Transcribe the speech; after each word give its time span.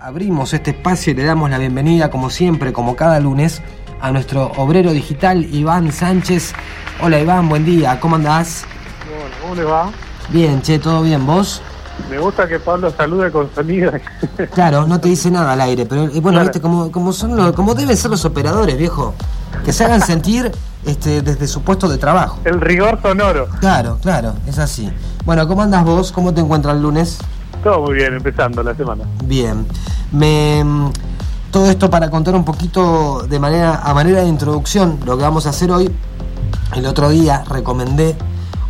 Abrimos 0.00 0.54
este 0.54 0.70
espacio 0.70 1.12
y 1.12 1.16
le 1.16 1.24
damos 1.24 1.50
la 1.50 1.58
bienvenida, 1.58 2.10
como 2.10 2.30
siempre, 2.30 2.72
como 2.72 2.94
cada 2.94 3.18
lunes, 3.20 3.62
a 4.00 4.12
nuestro 4.12 4.52
obrero 4.56 4.92
digital 4.92 5.44
Iván 5.52 5.90
Sánchez. 5.92 6.52
Hola 7.02 7.18
Iván, 7.18 7.48
buen 7.48 7.64
día, 7.64 7.98
¿cómo 7.98 8.16
andás? 8.16 8.64
Bueno, 9.08 9.34
¿cómo 9.42 9.54
le 9.56 9.64
va? 9.64 9.90
Bien, 10.30 10.62
che, 10.62 10.78
¿todo 10.78 11.02
bien? 11.02 11.26
¿Vos? 11.26 11.62
Me 12.08 12.18
gusta 12.18 12.46
que 12.46 12.60
Pablo 12.60 12.92
salude 12.96 13.30
con 13.32 13.52
sonido. 13.54 13.90
Claro, 14.54 14.86
no 14.86 15.00
te 15.00 15.08
dice 15.08 15.30
nada 15.32 15.52
al 15.54 15.60
aire, 15.62 15.84
pero 15.84 16.04
eh, 16.04 16.20
bueno, 16.20 16.38
Claro. 16.38 16.44
viste, 16.44 16.60
como, 16.60 16.92
como 16.92 17.12
son 17.12 17.34
los- 17.36 17.52
como 17.52 17.74
deben 17.74 17.96
ser 17.96 18.10
los 18.12 18.24
operadores, 18.24 18.78
viejo. 18.78 19.14
Que 19.64 19.72
se 19.72 19.84
hagan 19.84 20.00
sentir 20.02 20.52
este, 20.86 21.22
desde 21.22 21.48
su 21.48 21.62
puesto 21.62 21.88
de 21.88 21.98
trabajo. 21.98 22.38
El 22.44 22.60
rigor 22.60 23.00
sonoro. 23.02 23.48
Claro, 23.58 23.98
claro, 24.00 24.34
es 24.46 24.58
así. 24.60 24.90
Bueno, 25.24 25.48
¿cómo 25.48 25.62
andas 25.62 25.84
vos? 25.84 26.12
¿Cómo 26.12 26.32
te 26.32 26.40
encuentras 26.40 26.76
el 26.76 26.82
lunes? 26.82 27.18
Todo 27.62 27.82
muy 27.82 27.94
bien, 27.94 28.14
empezando 28.14 28.60
la 28.62 28.74
semana. 28.74 29.04
Bien. 29.24 29.66
Me, 30.12 30.62
mm, 30.64 30.90
todo 31.50 31.70
esto 31.70 31.90
para 31.90 32.10
contar 32.10 32.34
un 32.34 32.44
poquito 32.44 33.26
de 33.28 33.38
manera, 33.38 33.80
a 33.82 33.94
manera 33.94 34.22
de 34.22 34.28
introducción 34.28 34.98
lo 35.04 35.16
que 35.16 35.22
vamos 35.22 35.46
a 35.46 35.50
hacer 35.50 35.70
hoy. 35.70 35.88
El 36.74 36.86
otro 36.86 37.08
día 37.08 37.44
recomendé 37.48 38.16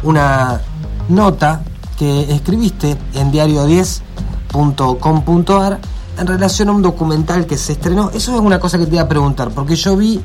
una 0.02 0.60
nota 1.08 1.62
que 1.98 2.30
escribiste 2.32 2.96
en 3.14 3.32
diario10.com.ar 3.32 5.78
en 6.18 6.26
relación 6.26 6.68
a 6.68 6.72
un 6.72 6.82
documental 6.82 7.46
que 7.46 7.56
se 7.56 7.72
estrenó. 7.72 8.10
Eso 8.10 8.34
es 8.34 8.40
una 8.40 8.60
cosa 8.60 8.78
que 8.78 8.86
te 8.86 8.94
iba 8.94 9.02
a 9.02 9.08
preguntar, 9.08 9.50
porque 9.50 9.76
yo 9.76 9.96
vi 9.96 10.20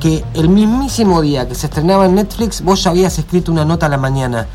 que 0.00 0.24
el 0.34 0.48
mismísimo 0.48 1.20
día 1.20 1.46
que 1.46 1.54
se 1.54 1.66
estrenaba 1.66 2.06
en 2.06 2.14
Netflix, 2.14 2.62
vos 2.62 2.82
ya 2.82 2.90
habías 2.90 3.18
escrito 3.18 3.52
una 3.52 3.64
nota 3.64 3.86
a 3.86 3.88
la 3.88 3.98
mañana. 3.98 4.46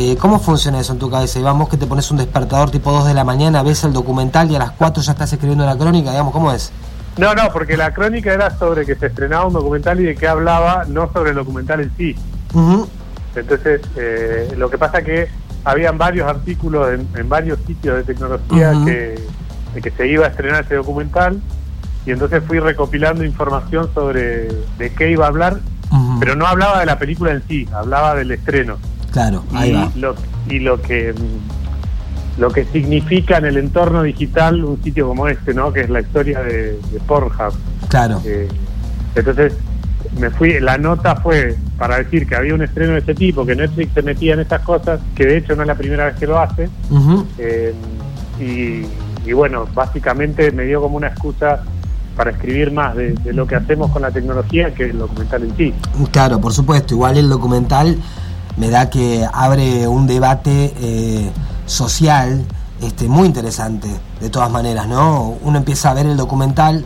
Eh, 0.00 0.16
¿Cómo 0.16 0.38
funciona 0.38 0.78
eso 0.78 0.92
en 0.92 1.00
tu 1.00 1.10
cabeza? 1.10 1.40
Iván, 1.40 1.58
vos 1.58 1.68
que 1.68 1.76
te 1.76 1.84
pones 1.84 2.08
un 2.12 2.18
despertador 2.18 2.70
tipo 2.70 2.92
2 2.92 3.08
de 3.08 3.14
la 3.14 3.24
mañana, 3.24 3.64
ves 3.64 3.82
el 3.82 3.92
documental 3.92 4.48
y 4.48 4.54
a 4.54 4.60
las 4.60 4.70
4 4.70 5.02
ya 5.02 5.10
estás 5.10 5.32
escribiendo 5.32 5.66
la 5.66 5.76
crónica, 5.76 6.12
digamos, 6.12 6.32
¿cómo 6.32 6.52
es? 6.52 6.70
No, 7.16 7.34
no, 7.34 7.50
porque 7.52 7.76
la 7.76 7.92
crónica 7.92 8.32
era 8.32 8.56
sobre 8.56 8.86
que 8.86 8.94
se 8.94 9.06
estrenaba 9.06 9.46
un 9.46 9.54
documental 9.54 9.98
y 9.98 10.04
de 10.04 10.14
qué 10.14 10.28
hablaba, 10.28 10.84
no 10.86 11.12
sobre 11.12 11.30
el 11.30 11.34
documental 11.34 11.80
en 11.80 11.90
sí. 11.96 12.14
Entonces, 13.34 13.80
eh, 13.96 14.54
lo 14.56 14.70
que 14.70 14.78
pasa 14.78 15.02
que 15.02 15.26
habían 15.64 15.98
varios 15.98 16.28
artículos 16.28 16.92
en, 16.92 17.08
en 17.16 17.28
varios 17.28 17.58
sitios 17.66 17.96
de 17.96 18.04
tecnología 18.04 18.74
que, 18.84 19.20
de 19.74 19.82
que 19.82 19.90
se 19.90 20.06
iba 20.06 20.26
a 20.26 20.28
estrenar 20.28 20.62
ese 20.62 20.76
documental 20.76 21.40
y 22.06 22.12
entonces 22.12 22.40
fui 22.46 22.60
recopilando 22.60 23.24
información 23.24 23.90
sobre 23.92 24.46
de 24.78 24.92
qué 24.96 25.10
iba 25.10 25.24
a 25.24 25.28
hablar, 25.28 25.58
pero 26.20 26.36
no 26.36 26.46
hablaba 26.46 26.78
de 26.78 26.86
la 26.86 27.00
película 27.00 27.32
en 27.32 27.42
sí, 27.48 27.68
hablaba 27.74 28.14
del 28.14 28.30
estreno. 28.30 28.78
Claro, 29.10 29.44
ahí 29.52 29.70
y 29.70 29.72
va. 29.74 29.90
lo, 29.96 30.14
y 30.48 30.58
lo 30.58 30.80
que 30.80 31.14
lo 32.38 32.50
que 32.50 32.64
significa 32.66 33.38
en 33.38 33.46
el 33.46 33.56
entorno 33.56 34.02
digital 34.02 34.64
un 34.64 34.80
sitio 34.82 35.08
como 35.08 35.26
este, 35.26 35.54
¿no? 35.54 35.72
Que 35.72 35.80
es 35.80 35.90
la 35.90 36.00
historia 36.00 36.40
de, 36.40 36.78
de 36.92 37.00
Pornhub. 37.06 37.52
Claro. 37.88 38.22
Eh, 38.24 38.48
entonces 39.14 39.54
me 40.20 40.30
fui, 40.30 40.60
la 40.60 40.78
nota 40.78 41.16
fue 41.16 41.56
para 41.76 41.98
decir 41.98 42.26
que 42.28 42.36
había 42.36 42.54
un 42.54 42.62
estreno 42.62 42.92
de 42.92 43.00
ese 43.00 43.14
tipo, 43.14 43.44
que 43.44 43.56
Netflix 43.56 43.92
se 43.92 44.02
metía 44.02 44.34
en 44.34 44.40
estas 44.40 44.62
cosas, 44.62 45.00
que 45.16 45.26
de 45.26 45.38
hecho 45.38 45.56
no 45.56 45.62
es 45.62 45.68
la 45.68 45.74
primera 45.74 46.06
vez 46.06 46.16
que 46.16 46.26
lo 46.26 46.38
hace. 46.38 46.68
Eh, 47.38 47.74
y, 48.40 48.84
y 49.28 49.32
bueno, 49.32 49.66
básicamente 49.74 50.52
me 50.52 50.64
dio 50.64 50.80
como 50.80 50.96
una 50.96 51.08
excusa 51.08 51.64
para 52.16 52.30
escribir 52.30 52.72
más 52.72 52.94
de, 52.96 53.12
de 53.14 53.32
lo 53.32 53.46
que 53.46 53.56
hacemos 53.56 53.90
con 53.90 54.02
la 54.02 54.10
tecnología 54.10 54.72
que 54.74 54.84
el 54.84 54.98
documental 54.98 55.42
en 55.42 55.56
sí. 55.56 55.74
Claro, 56.10 56.40
por 56.40 56.52
supuesto. 56.52 56.94
Igual 56.94 57.16
el 57.18 57.28
documental 57.28 57.96
me 58.58 58.70
da 58.70 58.90
que 58.90 59.26
abre 59.32 59.86
un 59.86 60.06
debate 60.06 60.74
eh, 60.80 61.30
social 61.66 62.44
este, 62.82 63.08
muy 63.08 63.26
interesante, 63.26 63.88
de 64.20 64.30
todas 64.30 64.50
maneras, 64.50 64.88
¿no? 64.88 65.36
Uno 65.42 65.58
empieza 65.58 65.90
a 65.90 65.94
ver 65.94 66.06
el 66.06 66.16
documental 66.16 66.84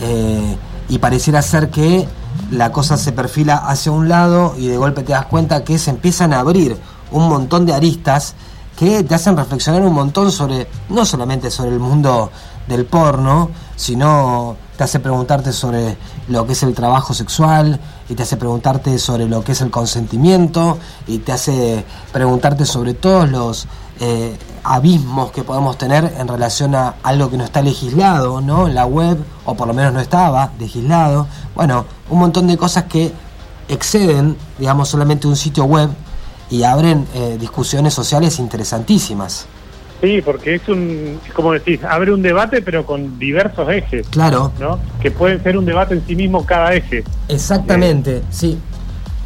eh, 0.00 0.56
y 0.88 0.98
pareciera 0.98 1.40
ser 1.42 1.70
que 1.70 2.06
la 2.50 2.72
cosa 2.72 2.96
se 2.96 3.12
perfila 3.12 3.56
hacia 3.56 3.92
un 3.92 4.08
lado 4.08 4.54
y 4.58 4.66
de 4.66 4.76
golpe 4.76 5.02
te 5.02 5.12
das 5.12 5.26
cuenta 5.26 5.64
que 5.64 5.78
se 5.78 5.90
empiezan 5.90 6.32
a 6.32 6.40
abrir 6.40 6.76
un 7.10 7.28
montón 7.28 7.64
de 7.64 7.74
aristas 7.74 8.34
que 8.76 9.04
te 9.04 9.14
hacen 9.14 9.36
reflexionar 9.36 9.82
un 9.82 9.92
montón 9.92 10.32
sobre, 10.32 10.66
no 10.88 11.04
solamente 11.04 11.50
sobre 11.50 11.70
el 11.70 11.78
mundo 11.78 12.30
del 12.66 12.86
porno, 12.86 13.50
sino 13.76 14.56
te 14.76 14.84
hace 14.84 15.00
preguntarte 15.00 15.52
sobre 15.52 15.96
lo 16.28 16.46
que 16.46 16.52
es 16.52 16.62
el 16.62 16.74
trabajo 16.74 17.14
sexual 17.14 17.78
y 18.08 18.14
te 18.14 18.24
hace 18.24 18.36
preguntarte 18.36 18.98
sobre 18.98 19.28
lo 19.28 19.44
que 19.44 19.52
es 19.52 19.60
el 19.60 19.70
consentimiento 19.70 20.78
y 21.06 21.18
te 21.18 21.32
hace 21.32 21.84
preguntarte 22.12 22.64
sobre 22.64 22.94
todos 22.94 23.28
los 23.28 23.66
eh, 24.00 24.36
abismos 24.64 25.30
que 25.30 25.44
podemos 25.44 25.78
tener 25.78 26.14
en 26.18 26.26
relación 26.26 26.74
a 26.74 26.96
algo 27.02 27.30
que 27.30 27.36
no 27.36 27.44
está 27.44 27.62
legislado, 27.62 28.40
¿no? 28.40 28.66
La 28.66 28.86
web, 28.86 29.18
o 29.44 29.54
por 29.54 29.68
lo 29.68 29.74
menos 29.74 29.92
no 29.92 30.00
estaba 30.00 30.50
legislado. 30.58 31.28
Bueno, 31.54 31.84
un 32.10 32.18
montón 32.18 32.46
de 32.46 32.56
cosas 32.56 32.84
que 32.84 33.12
exceden, 33.68 34.36
digamos, 34.58 34.88
solamente 34.88 35.28
un 35.28 35.36
sitio 35.36 35.64
web 35.64 35.90
y 36.50 36.64
abren 36.64 37.06
eh, 37.14 37.36
discusiones 37.38 37.94
sociales 37.94 38.38
interesantísimas. 38.38 39.46
Sí, 40.04 40.20
porque 40.22 40.56
es 40.56 40.68
un, 40.68 41.18
como 41.34 41.52
decís, 41.52 41.80
abre 41.82 42.12
un 42.12 42.20
debate 42.20 42.60
pero 42.60 42.84
con 42.84 43.18
diversos 43.18 43.66
ejes, 43.70 44.06
Claro, 44.08 44.52
¿no? 44.60 44.78
Que 45.00 45.10
pueden 45.10 45.42
ser 45.42 45.56
un 45.56 45.64
debate 45.64 45.94
en 45.94 46.06
sí 46.06 46.14
mismo 46.14 46.44
cada 46.44 46.74
eje, 46.74 47.02
exactamente, 47.28 48.22
sí. 48.30 48.58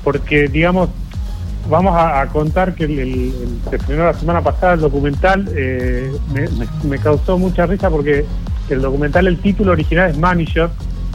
porque 0.04 0.46
digamos, 0.48 0.88
vamos 1.68 1.94
a, 1.96 2.20
a 2.20 2.26
contar 2.28 2.74
que 2.74 2.84
el, 2.84 2.98
el- 2.98 3.08
el- 3.08 3.58
se 3.70 3.76
estrenó 3.76 4.04
la 4.04 4.14
semana 4.14 4.40
pasada 4.42 4.74
el 4.74 4.80
documental, 4.80 5.48
eh, 5.54 6.12
me, 6.32 6.42
me- 6.42 6.68
me 6.84 6.98
causó 6.98 7.36
mucha 7.38 7.66
risa 7.66 7.90
porque 7.90 8.24
el 8.70 8.80
documental, 8.80 9.26
el 9.26 9.38
título 9.38 9.72
original 9.72 10.10
es 10.10 10.16
Money 10.18 10.44
Shot, 10.46 10.70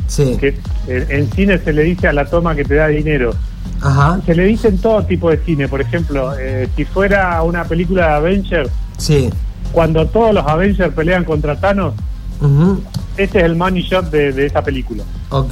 Sí. 0.08 0.36
que 0.40 0.58
en, 0.88 1.10
en 1.10 1.32
cine 1.32 1.58
se 1.58 1.72
le 1.72 1.84
dice 1.84 2.08
a 2.10 2.14
la 2.14 2.26
toma 2.26 2.54
que 2.56 2.66
te 2.66 2.76
da 2.76 2.88
dinero. 2.88 3.34
Ajá. 3.82 4.20
Se 4.26 4.36
le 4.36 4.44
dice 4.44 4.68
en 4.68 4.78
todo 4.80 5.04
tipo 5.06 5.30
de 5.30 5.38
cine, 5.38 5.68
por 5.70 5.80
ejemplo, 5.82 6.34
eh, 6.38 6.68
si 6.76 6.84
fuera 6.86 7.42
una 7.44 7.64
película 7.64 8.08
de 8.08 8.14
Avengers, 8.14 8.70
Sí. 8.98 9.30
Cuando 9.74 10.08
todos 10.08 10.34
los 10.34 10.46
Avengers 10.48 10.94
pelean 10.94 11.26
contra 11.26 11.58
Thanos, 11.60 11.94
Ujú. 12.40 12.82
ese 13.18 13.40
es 13.40 13.44
el 13.44 13.56
money 13.58 13.82
shot 13.84 14.10
de, 14.10 14.32
de 14.32 14.46
esa 14.46 14.64
película. 14.64 15.04
Ok. 15.30 15.52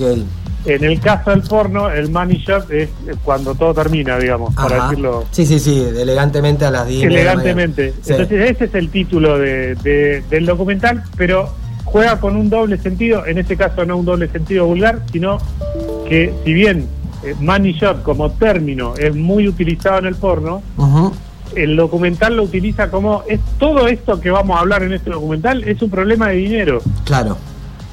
En 0.63 0.83
el 0.83 0.99
caso 0.99 1.31
del 1.31 1.41
porno, 1.41 1.89
el 1.89 2.09
money 2.11 2.37
shot 2.37 2.69
es 2.71 2.87
cuando 3.23 3.55
todo 3.55 3.73
termina, 3.73 4.17
digamos, 4.19 4.53
para 4.53 4.83
decirlo 4.83 5.25
Sí, 5.31 5.45
sí, 5.45 5.59
sí, 5.59 5.79
elegantemente 5.97 6.65
a 6.65 6.71
las 6.71 6.87
10. 6.87 7.01
de 7.01 7.09
la 7.09 7.15
elegantemente. 7.21 7.93
Sí. 8.03 8.11
Entonces 8.11 8.51
ese 8.51 8.65
es 8.65 8.75
el 8.75 8.89
título 8.89 9.39
de, 9.39 9.73
de- 9.75 10.23
del 10.29 10.45
documental, 10.45 11.03
pero 11.17 11.49
juega 11.83 12.19
con 12.19 12.35
un 12.35 12.47
doble 12.49 12.77
sentido, 12.77 13.25
en 13.25 13.39
este 13.39 13.57
caso 13.57 13.83
no 13.85 13.97
un 13.97 14.05
doble 14.05 14.27
sentido 14.27 14.67
vulgar, 14.67 15.01
sino 15.11 15.39
que 16.07 16.31
si 16.45 16.53
bien 16.53 16.87
eh, 17.23 17.33
money 17.39 17.73
shot 17.73 18.03
como 18.03 18.29
término 18.31 18.93
es 18.97 19.15
muy 19.15 19.47
utilizado 19.47 19.97
en 19.97 20.05
el 20.05 20.15
porno. 20.15 20.61
El 21.55 21.75
documental 21.75 22.35
lo 22.37 22.43
utiliza 22.43 22.89
como 22.91 23.23
es 23.27 23.39
todo 23.59 23.87
esto 23.87 24.19
que 24.19 24.29
vamos 24.31 24.57
a 24.57 24.61
hablar 24.61 24.83
en 24.83 24.93
este 24.93 25.09
documental 25.09 25.63
es 25.63 25.81
un 25.81 25.89
problema 25.89 26.29
de 26.29 26.35
dinero, 26.35 26.81
Claro. 27.05 27.37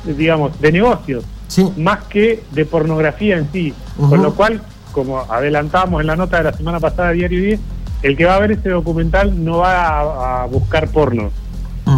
digamos, 0.04 0.58
de 0.60 0.72
negocios. 0.72 1.24
Sí. 1.48 1.66
más 1.78 2.04
que 2.04 2.44
de 2.52 2.66
pornografía 2.66 3.38
en 3.38 3.48
sí. 3.50 3.72
Con 3.96 4.22
lo 4.22 4.34
cual, 4.34 4.60
como 4.92 5.18
adelantamos 5.20 6.00
en 6.02 6.06
la 6.06 6.14
nota 6.14 6.36
de 6.38 6.44
la 6.44 6.52
semana 6.52 6.78
pasada 6.78 7.10
Diario 7.12 7.40
10, 7.40 7.60
el 8.02 8.16
que 8.18 8.26
va 8.26 8.34
a 8.34 8.38
ver 8.38 8.52
este 8.52 8.68
documental 8.68 9.42
no 9.44 9.58
va 9.58 9.86
a, 9.88 10.42
a 10.42 10.46
buscar 10.46 10.88
porno, 10.88 11.30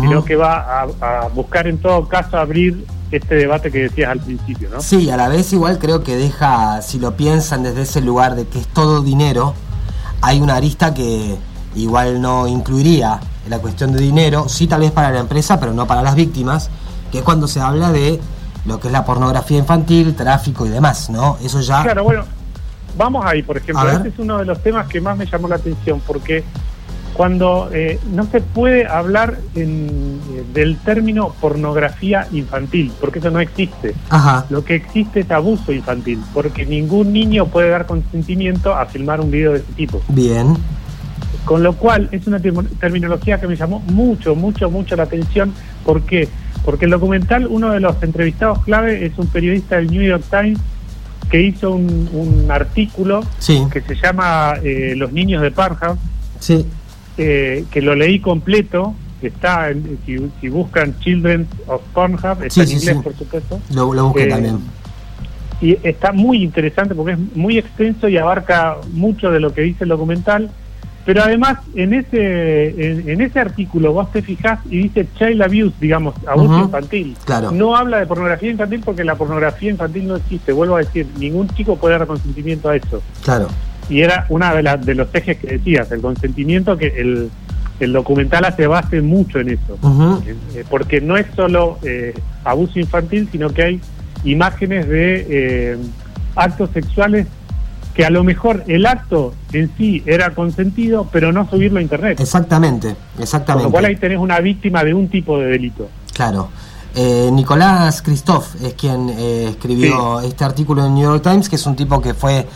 sino 0.01 0.25
que 0.25 0.37
va 0.37 0.83
a, 1.01 1.25
a 1.25 1.29
buscar 1.29 1.67
en 1.67 1.79
todo 1.79 2.07
caso 2.07 2.39
abrir 2.39 2.87
este 3.11 3.35
debate 3.35 3.73
que 3.73 3.81
decías 3.81 4.11
al 4.11 4.21
principio, 4.21 4.69
¿no? 4.71 4.81
Sí, 4.81 5.11
a 5.11 5.17
la 5.17 5.29
vez 5.29 5.53
igual 5.53 5.81
creo 5.81 6.05
que 6.05 6.15
deja, 6.17 6.81
si 6.81 7.01
lo 7.01 7.17
piensan 7.17 7.65
desde 7.65 7.83
ese 7.83 8.01
lugar 8.01 8.37
de 8.37 8.47
que 8.47 8.61
es 8.61 8.69
todo 8.69 9.03
dinero, 9.03 9.55
hay 10.23 10.41
una 10.41 10.55
arista 10.55 10.95
que 10.95 11.35
igual 11.75 12.21
no 12.21 12.47
incluiría 12.49 13.21
la 13.49 13.59
cuestión 13.59 13.93
de 13.93 14.01
dinero, 14.01 14.49
sí 14.49 14.67
tal 14.67 14.81
vez 14.81 14.91
para 14.93 15.11
la 15.11 15.21
empresa, 15.21 15.59
pero 15.61 15.73
no 15.73 15.87
para 15.87 16.03
las 16.03 16.15
víctimas, 16.15 16.71
que 17.11 17.19
es 17.19 17.25
cuando 17.25 17.47
se 17.49 17.61
habla 17.61 17.91
de 17.93 18.21
lo 18.67 18.79
que 18.79 18.89
es 18.89 18.93
la 18.93 19.05
pornografía 19.05 19.59
infantil, 19.59 20.15
tráfico 20.15 20.67
y 20.67 20.69
demás, 20.69 21.11
¿no? 21.11 21.37
Eso 21.43 21.61
ya... 21.61 21.83
Claro, 21.83 22.05
bueno, 22.05 22.25
vamos 22.97 23.25
ahí, 23.25 23.43
por 23.43 23.57
ejemplo. 23.57 23.91
Este 23.91 24.09
es 24.09 24.19
uno 24.19 24.39
de 24.39 24.45
los 24.45 24.63
temas 24.63 24.87
que 24.87 25.01
más 25.01 25.17
me 25.17 25.27
llamó 25.27 25.49
la 25.49 25.57
atención, 25.57 26.01
porque 26.07 26.45
cuando 27.15 27.69
eh, 27.73 27.99
no 28.13 28.25
se 28.27 28.41
puede 28.41 28.87
hablar 28.87 29.39
en- 29.55 30.21
eh, 30.33 30.45
del 30.55 30.79
término 30.79 31.35
pornografía 31.41 32.27
infantil, 32.33 32.93
porque 33.01 33.19
eso 33.19 33.31
no 33.31 33.41
existe. 33.41 33.95
Ajá, 34.11 34.47
Lo 34.51 34.65
que 34.65 34.77
existe 34.77 35.21
es 35.21 35.31
abuso 35.31 35.73
infantil, 35.73 36.23
porque 36.33 36.65
ningún 36.67 37.13
niño 37.13 37.47
puede 37.47 37.71
dar 37.71 37.87
consentimiento 37.87 38.75
a 38.75 38.87
filmar 38.87 39.21
un 39.21 39.31
video 39.31 39.53
de 39.53 39.59
ese 39.59 39.73
tipo. 39.73 40.01
bien. 40.09 40.57
Con 41.45 41.63
lo 41.63 41.75
cual 41.75 42.09
es 42.13 42.27
una 42.27 42.39
terminología 42.39 43.41
que 43.41 43.47
me 43.47 43.57
llamó 43.57 43.81
mucho, 43.81 44.35
mucho, 44.35 44.71
mucho 44.71 44.95
la 44.97 45.05
atención. 45.05 45.53
¿Por 45.85 46.03
qué? 46.03 46.29
Porque 46.65 46.85
el 46.85 46.91
documental, 46.91 47.47
uno 47.47 47.71
de 47.73 47.81
los 47.81 48.03
entrevistados 48.03 48.63
clave 48.65 49.07
es 49.07 49.19
un 49.19 49.27
periodista 49.29 49.77
del 49.77 49.91
New 49.91 50.03
York 50.03 50.25
Times 50.31 50.59
que 51.31 51.41
hizo 51.41 51.71
un, 51.73 52.09
un 52.13 52.51
artículo 52.51 53.23
Sí, 53.39 53.63
que 53.73 53.81
se 53.81 53.95
llama 53.95 54.55
eh, 54.63 54.95
Los 54.97 55.13
niños 55.13 55.43
de 55.43 55.51
Parham, 55.51 55.97
sí. 56.41 56.67
eh, 57.17 57.65
que 57.71 57.81
lo 57.81 57.95
leí 57.95 58.19
completo 58.19 58.95
está, 59.23 59.71
si, 60.07 60.49
buscan 60.49 60.99
Children 61.01 61.47
of 61.67 61.83
Pornhub, 61.93 62.43
está 62.43 62.63
en 62.63 62.71
inglés, 62.71 62.97
por 63.03 63.15
supuesto. 63.17 63.61
Lo, 63.75 63.93
lo 63.95 64.07
busqué 64.07 64.27
también. 64.27 64.59
Y 65.61 65.77
está 65.87 66.13
muy 66.13 66.43
interesante 66.43 66.95
porque 66.95 67.13
es 67.13 67.19
muy 67.37 67.59
extenso 67.59 68.09
y 68.09 68.17
abarca 68.17 68.79
mucho 68.93 69.31
de 69.31 69.41
lo 69.41 69.53
que 69.53 69.61
dice 69.61 69.85
el 69.85 69.91
documental 69.91 70.51
pero 71.05 71.23
además, 71.23 71.59
en 71.75 71.95
ese 71.95 73.11
en, 73.11 73.21
ese 73.21 73.41
artículo 73.41 73.93
vos 73.93 74.13
te 74.13 74.23
fijás 74.23 74.61
y 74.67 74.83
dice 74.83 75.07
child 75.19 75.43
abuse, 75.43 75.75
digamos, 75.81 76.15
abuso 76.27 76.59
infantil. 76.59 77.17
Claro. 77.25 77.51
No 77.53 77.75
habla 77.75 77.99
de 77.99 78.07
pornografía 78.07 78.51
infantil 78.51 78.83
porque 78.85 79.03
la 79.05 79.15
pornografía 79.15 79.71
infantil 79.71 80.09
no 80.09 80.17
existe. 80.17 80.53
Vuelvo 80.53 80.77
a 80.77 80.81
decir, 80.81 81.07
ningún 81.19 81.49
chico 81.49 81.77
puede 81.77 81.99
dar 81.99 82.07
consentimiento 82.07 82.69
a 82.69 82.77
eso. 82.77 83.03
Claro. 83.25 83.49
Y 83.89 84.03
era 84.03 84.27
una 84.29 84.55
de, 84.55 84.63
las 84.63 84.85
de 84.85 84.95
los 84.95 85.13
ejes 85.15 85.39
que 85.39 85.47
decías, 85.47 85.91
el 85.91 86.01
consentimiento, 86.01 86.77
que 86.77 86.89
el, 86.89 87.31
el 87.81 87.93
documental 87.93 88.45
hace 88.45 88.67
base 88.67 89.01
mucho 89.01 89.41
en 89.41 89.49
eso. 89.51 89.79
Eh, 90.55 90.65
porque 90.69 91.01
no 91.01 91.17
es 91.17 91.27
solo 91.35 91.79
eh, 91.83 92.15
abuso 92.45 92.79
infantil, 92.79 93.29
sino 93.33 93.51
que 93.51 93.63
hay 93.63 93.81
imágenes 94.25 94.87
de 94.87 95.27
eh, 95.29 95.77
actos 96.37 96.71
sexuales 96.71 97.27
que 98.01 98.07
a 98.07 98.09
lo 98.09 98.25
mejor 98.25 98.65
el 98.67 98.87
acto 98.87 99.35
en 99.53 99.71
sí 99.77 100.03
era 100.07 100.31
consentido, 100.31 101.07
pero 101.13 101.33
no 101.33 101.47
subirlo 101.51 101.81
a 101.81 101.83
internet. 101.83 102.19
Exactamente, 102.19 102.97
exactamente. 103.19 103.65
Con 103.65 103.71
lo 103.71 103.71
cual 103.73 103.85
ahí 103.85 103.97
tenés 103.97 104.17
una 104.17 104.41
víctima 104.41 104.83
de 104.83 104.95
un 104.95 105.09
tipo 105.09 105.39
de 105.39 105.49
delito. 105.49 105.87
Claro. 106.15 106.49
Eh, 106.95 107.29
Nicolás 107.31 108.01
Christoph 108.01 108.55
es 108.65 108.73
quien 108.73 109.11
eh, 109.11 109.49
escribió 109.51 110.19
este 110.21 110.45
artículo 110.45 110.87
en 110.87 110.95
New 110.95 111.05
York 111.05 111.23
Times, 111.23 111.51
que 111.51 111.57
es 111.57 111.67
un 111.67 111.77
tipo 111.77 112.01
que 112.01 112.15
fue 112.15 112.47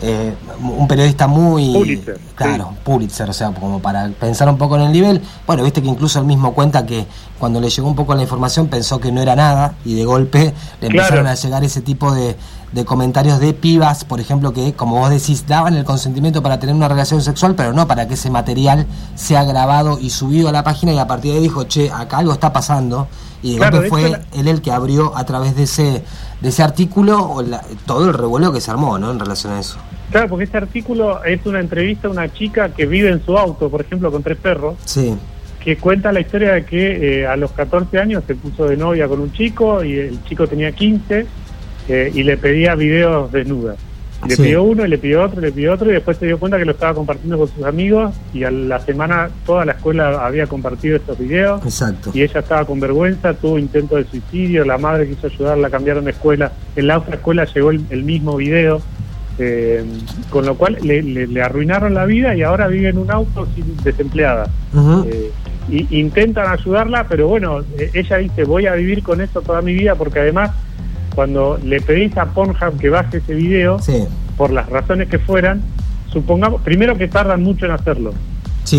eh, 0.00 0.32
un 0.62 0.88
periodista 0.88 1.26
muy 1.26 1.72
Pulitzer, 1.72 2.18
claro 2.34 2.74
Pulitzer 2.84 3.30
o 3.30 3.32
sea 3.32 3.50
como 3.52 3.80
para 3.80 4.06
pensar 4.10 4.46
un 4.46 4.58
poco 4.58 4.76
en 4.76 4.82
el 4.82 4.92
nivel 4.92 5.22
bueno 5.46 5.64
viste 5.64 5.80
que 5.80 5.88
incluso 5.88 6.18
él 6.18 6.26
mismo 6.26 6.52
cuenta 6.52 6.84
que 6.84 7.06
cuando 7.38 7.62
le 7.62 7.70
llegó 7.70 7.88
un 7.88 7.94
poco 7.94 8.14
la 8.14 8.20
información 8.20 8.68
pensó 8.68 9.00
que 9.00 9.10
no 9.10 9.22
era 9.22 9.34
nada 9.34 9.74
y 9.86 9.94
de 9.94 10.04
golpe 10.04 10.52
le 10.82 10.86
empezaron 10.88 11.26
a 11.26 11.34
llegar 11.34 11.64
ese 11.64 11.80
tipo 11.80 12.12
de, 12.12 12.36
de 12.72 12.84
comentarios 12.84 13.40
de 13.40 13.54
pibas 13.54 14.04
por 14.04 14.20
ejemplo 14.20 14.52
que 14.52 14.72
como 14.72 14.98
vos 14.98 15.10
decís 15.10 15.46
daban 15.46 15.74
el 15.74 15.84
consentimiento 15.84 16.42
para 16.42 16.58
tener 16.58 16.74
una 16.74 16.88
relación 16.88 17.22
sexual 17.22 17.54
pero 17.54 17.72
no 17.72 17.86
para 17.86 18.08
que 18.08 18.14
ese 18.14 18.30
material 18.30 18.86
sea 19.14 19.44
grabado 19.44 19.98
y 20.00 20.10
subido 20.10 20.48
a 20.48 20.52
la 20.52 20.64
página 20.64 20.92
y 20.92 20.98
a 20.98 21.06
partir 21.06 21.32
de 21.32 21.38
ahí 21.38 21.42
dijo 21.44 21.64
che 21.64 21.90
acá 21.90 22.18
algo 22.18 22.32
está 22.32 22.52
pasando 22.52 23.08
y 23.42 23.58
de 23.58 23.58
golpe 23.58 23.88
fue 23.88 24.20
él 24.34 24.48
el 24.48 24.60
que 24.60 24.72
abrió 24.72 25.16
a 25.16 25.24
través 25.24 25.54
de 25.54 25.62
ese 25.62 26.02
de 26.40 26.48
ese 26.48 26.62
artículo 26.62 27.42
todo 27.86 28.06
el 28.06 28.14
revuelo 28.14 28.52
que 28.52 28.60
se 28.60 28.70
armó 28.70 28.98
¿no? 28.98 29.10
en 29.10 29.18
relación 29.18 29.52
a 29.54 29.60
eso. 29.60 29.78
Claro, 30.10 30.28
porque 30.28 30.44
este 30.44 30.58
artículo 30.58 31.24
es 31.24 31.44
una 31.46 31.60
entrevista 31.60 32.08
a 32.08 32.10
una 32.10 32.32
chica 32.32 32.68
que 32.68 32.86
vive 32.86 33.10
en 33.10 33.24
su 33.24 33.36
auto, 33.36 33.68
por 33.68 33.80
ejemplo, 33.80 34.10
con 34.12 34.22
tres 34.22 34.38
perros. 34.38 34.76
Sí. 34.84 35.16
Que 35.60 35.76
cuenta 35.78 36.12
la 36.12 36.20
historia 36.20 36.52
de 36.52 36.64
que 36.64 37.20
eh, 37.20 37.26
a 37.26 37.36
los 37.36 37.50
14 37.52 37.98
años 37.98 38.22
se 38.26 38.36
puso 38.36 38.66
de 38.66 38.76
novia 38.76 39.08
con 39.08 39.20
un 39.20 39.32
chico 39.32 39.82
y 39.82 39.94
el 39.94 40.22
chico 40.24 40.46
tenía 40.46 40.70
15 40.70 41.26
eh, 41.88 42.10
y 42.14 42.22
le 42.22 42.36
pedía 42.36 42.74
videos 42.74 43.30
desnudas 43.32 43.76
le 44.26 44.36
pidió 44.36 44.62
uno, 44.62 44.84
y 44.84 44.88
le 44.88 44.98
pidió 44.98 45.22
otro, 45.22 45.40
y 45.40 45.44
le 45.44 45.52
pidió 45.52 45.74
otro, 45.74 45.90
y 45.90 45.94
después 45.94 46.16
se 46.16 46.26
dio 46.26 46.38
cuenta 46.38 46.58
que 46.58 46.64
lo 46.64 46.72
estaba 46.72 46.94
compartiendo 46.94 47.38
con 47.38 47.48
sus 47.48 47.64
amigos, 47.64 48.14
y 48.32 48.44
a 48.44 48.50
la 48.50 48.80
semana 48.80 49.28
toda 49.44 49.64
la 49.64 49.72
escuela 49.72 50.24
había 50.24 50.46
compartido 50.46 50.96
estos 50.96 51.18
videos. 51.18 51.62
Exacto. 51.64 52.10
Y 52.14 52.22
ella 52.22 52.40
estaba 52.40 52.64
con 52.64 52.80
vergüenza, 52.80 53.34
tuvo 53.34 53.58
intento 53.58 53.96
de 53.96 54.04
suicidio, 54.04 54.64
la 54.64 54.78
madre 54.78 55.08
quiso 55.08 55.26
ayudarla, 55.26 55.70
cambiaron 55.70 56.04
de 56.04 56.12
escuela. 56.12 56.52
En 56.74 56.86
la 56.86 56.98
otra 56.98 57.16
escuela 57.16 57.44
llegó 57.44 57.70
el, 57.70 58.02
mismo 58.04 58.36
video, 58.36 58.80
eh, 59.38 59.84
con 60.30 60.46
lo 60.46 60.56
cual 60.56 60.78
le, 60.82 61.42
arruinaron 61.42 61.92
la 61.92 62.06
vida 62.06 62.34
y 62.34 62.42
ahora 62.42 62.68
vive 62.68 62.88
en 62.88 62.98
un 62.98 63.10
auto 63.10 63.46
sin 63.54 63.76
desempleada. 63.82 64.48
Eh, 65.06 65.30
y 65.68 65.98
intentan 65.98 66.46
ayudarla, 66.46 67.06
pero 67.08 67.26
bueno, 67.26 67.60
eh, 67.76 67.90
ella 67.92 68.18
dice, 68.18 68.44
voy 68.44 68.66
a 68.66 68.74
vivir 68.74 69.02
con 69.02 69.20
esto 69.20 69.42
toda 69.42 69.62
mi 69.62 69.74
vida 69.74 69.96
porque 69.96 70.20
además 70.20 70.52
cuando 71.16 71.58
le 71.64 71.80
pedís 71.80 72.16
a 72.18 72.26
Pornhub 72.26 72.78
que 72.78 72.90
baje 72.90 73.16
ese 73.16 73.34
video, 73.34 73.78
por 74.36 74.52
las 74.52 74.68
razones 74.68 75.08
que 75.08 75.18
fueran, 75.18 75.62
supongamos, 76.12 76.60
primero 76.60 76.96
que 76.96 77.08
tardan 77.08 77.42
mucho 77.42 77.64
en 77.64 77.72
hacerlo. 77.72 78.12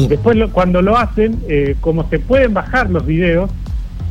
Después, 0.08 0.38
cuando 0.54 0.82
lo 0.82 0.98
hacen, 0.98 1.44
eh, 1.50 1.76
como 1.82 2.08
se 2.10 2.20
pueden 2.20 2.54
bajar 2.54 2.92
los 2.92 3.06
videos, 3.06 3.50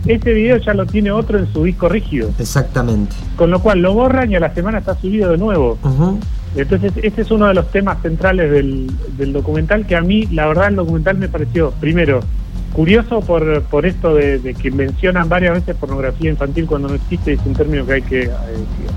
ese 0.07 0.33
video 0.33 0.57
ya 0.57 0.75
lo 0.75 0.87
tiene 0.87 1.13
otro 1.13 1.39
en 1.39 1.53
su 1.53 1.65
disco 1.65 1.89
rígido. 1.89 2.31
Exactamente. 2.39 3.15
Con 3.37 3.51
lo 3.51 3.61
cual 3.61 3.81
lo 3.81 3.95
borran 3.95 4.31
y 4.31 4.35
a 4.35 4.41
la 4.41 4.53
semana 4.53 4.79
está 4.79 4.97
subido 4.97 5.31
de 5.31 5.39
nuevo. 5.39 5.79
Entonces, 6.57 6.93
ese 6.97 7.21
es 7.21 7.31
uno 7.31 7.47
de 7.47 7.55
los 7.55 7.71
temas 7.71 8.01
centrales 8.03 8.51
del, 8.51 8.91
del 9.17 9.33
documental 9.33 9.87
que 9.87 9.95
a 9.95 10.01
mí, 10.01 10.27
la 10.33 10.47
verdad, 10.47 10.69
el 10.69 10.77
documental 10.77 11.19
me 11.19 11.29
pareció, 11.29 11.71
primero, 11.73 12.21
curioso 12.77 13.21
por, 13.21 13.63
por 13.63 13.87
esto 13.87 14.15
de, 14.15 14.55
que 14.61 14.71
mencionan 14.71 15.31
varias 15.31 15.55
veces 15.55 15.77
pornografía 15.77 16.31
infantil 16.31 16.67
cuando 16.67 16.89
no 16.89 16.95
existe, 16.95 17.33
es 17.33 17.41
un 17.47 17.55
término 17.55 17.87
que 17.87 17.93
hay 17.95 18.03
que, 18.03 18.23
eh, 18.25 18.31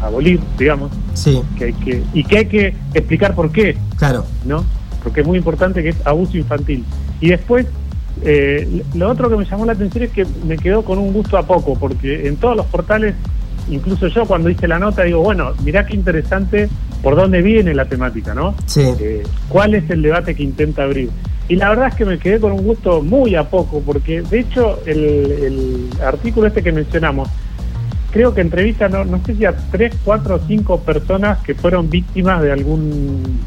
abolir, 0.02 0.42
digamos. 0.58 0.92
Sí. 1.14 1.42
Que 1.58 1.66
hay 1.66 1.74
que, 1.74 2.04
y 2.14 2.26
que 2.26 2.38
hay 2.40 2.46
que 2.48 2.76
explicar 2.94 3.36
por 3.36 3.54
qué. 3.54 3.78
Claro. 3.96 4.26
¿No? 4.46 4.66
Porque 5.02 5.22
es 5.22 5.28
muy 5.28 5.38
importante 5.38 5.82
que 5.82 5.90
es 5.90 6.06
abuso 6.06 6.38
infantil. 6.38 6.84
Y 7.22 7.30
después, 7.30 7.68
eh, 8.24 8.84
lo 8.96 9.10
otro 9.10 9.30
que 9.30 9.38
me 9.38 9.46
llamó 9.46 9.66
la 9.66 9.72
atención 9.72 10.04
es 10.04 10.12
que 10.12 10.26
me 10.46 10.58
quedó 10.58 10.84
con 10.84 10.98
un 10.98 11.14
gusto 11.14 11.38
a 11.38 11.44
poco, 11.44 11.80
porque 11.80 12.28
en 12.28 12.36
todos 12.36 12.58
los 12.58 12.66
portales, 12.66 13.16
incluso 13.70 14.08
yo 14.08 14.26
cuando 14.26 14.50
hice 14.50 14.68
la 14.68 14.80
nota, 14.80 15.04
digo, 15.04 15.22
bueno, 15.22 15.54
mirá 15.64 15.86
qué 15.86 15.96
interesante 15.96 16.70
por 17.02 17.16
dónde 17.16 17.42
viene 17.42 17.74
la 17.74 17.86
temática, 17.86 18.34
¿no? 18.34 18.56
Sí. 18.66 18.82
Eh, 19.00 19.24
¿Cuál 19.48 19.76
es 19.76 19.90
el 19.90 20.02
debate 20.02 20.36
que 20.36 20.44
intenta 20.44 20.84
abrir? 20.84 21.10
Y 21.48 21.56
la 21.56 21.70
verdad 21.70 21.88
es 21.88 21.96
que 21.96 22.06
me 22.06 22.20
quedé 22.20 22.40
con 22.40 22.52
un 22.52 22.64
gusto 22.64 23.02
muy 23.02 23.36
a 23.36 23.50
poco, 23.50 23.82
porque 23.82 24.22
de 24.22 24.40
hecho 24.40 24.80
el, 24.86 25.90
artículo 26.06 26.48
este 26.48 26.62
que 26.62 26.72
mencionamos, 26.72 27.28
creo 28.12 28.34
que 28.34 28.42
entrevista, 28.42 28.88
no, 28.88 29.04
no 29.04 29.20
sé 29.26 29.36
si 29.36 29.46
a 29.46 29.56
tres, 29.72 29.96
cuatro 30.04 30.36
o 30.36 30.40
cinco 30.48 30.80
personas 30.82 31.40
que 31.40 31.56
fueron 31.56 31.90
víctimas 31.90 32.42
de 32.44 32.52
algún, 32.52 33.40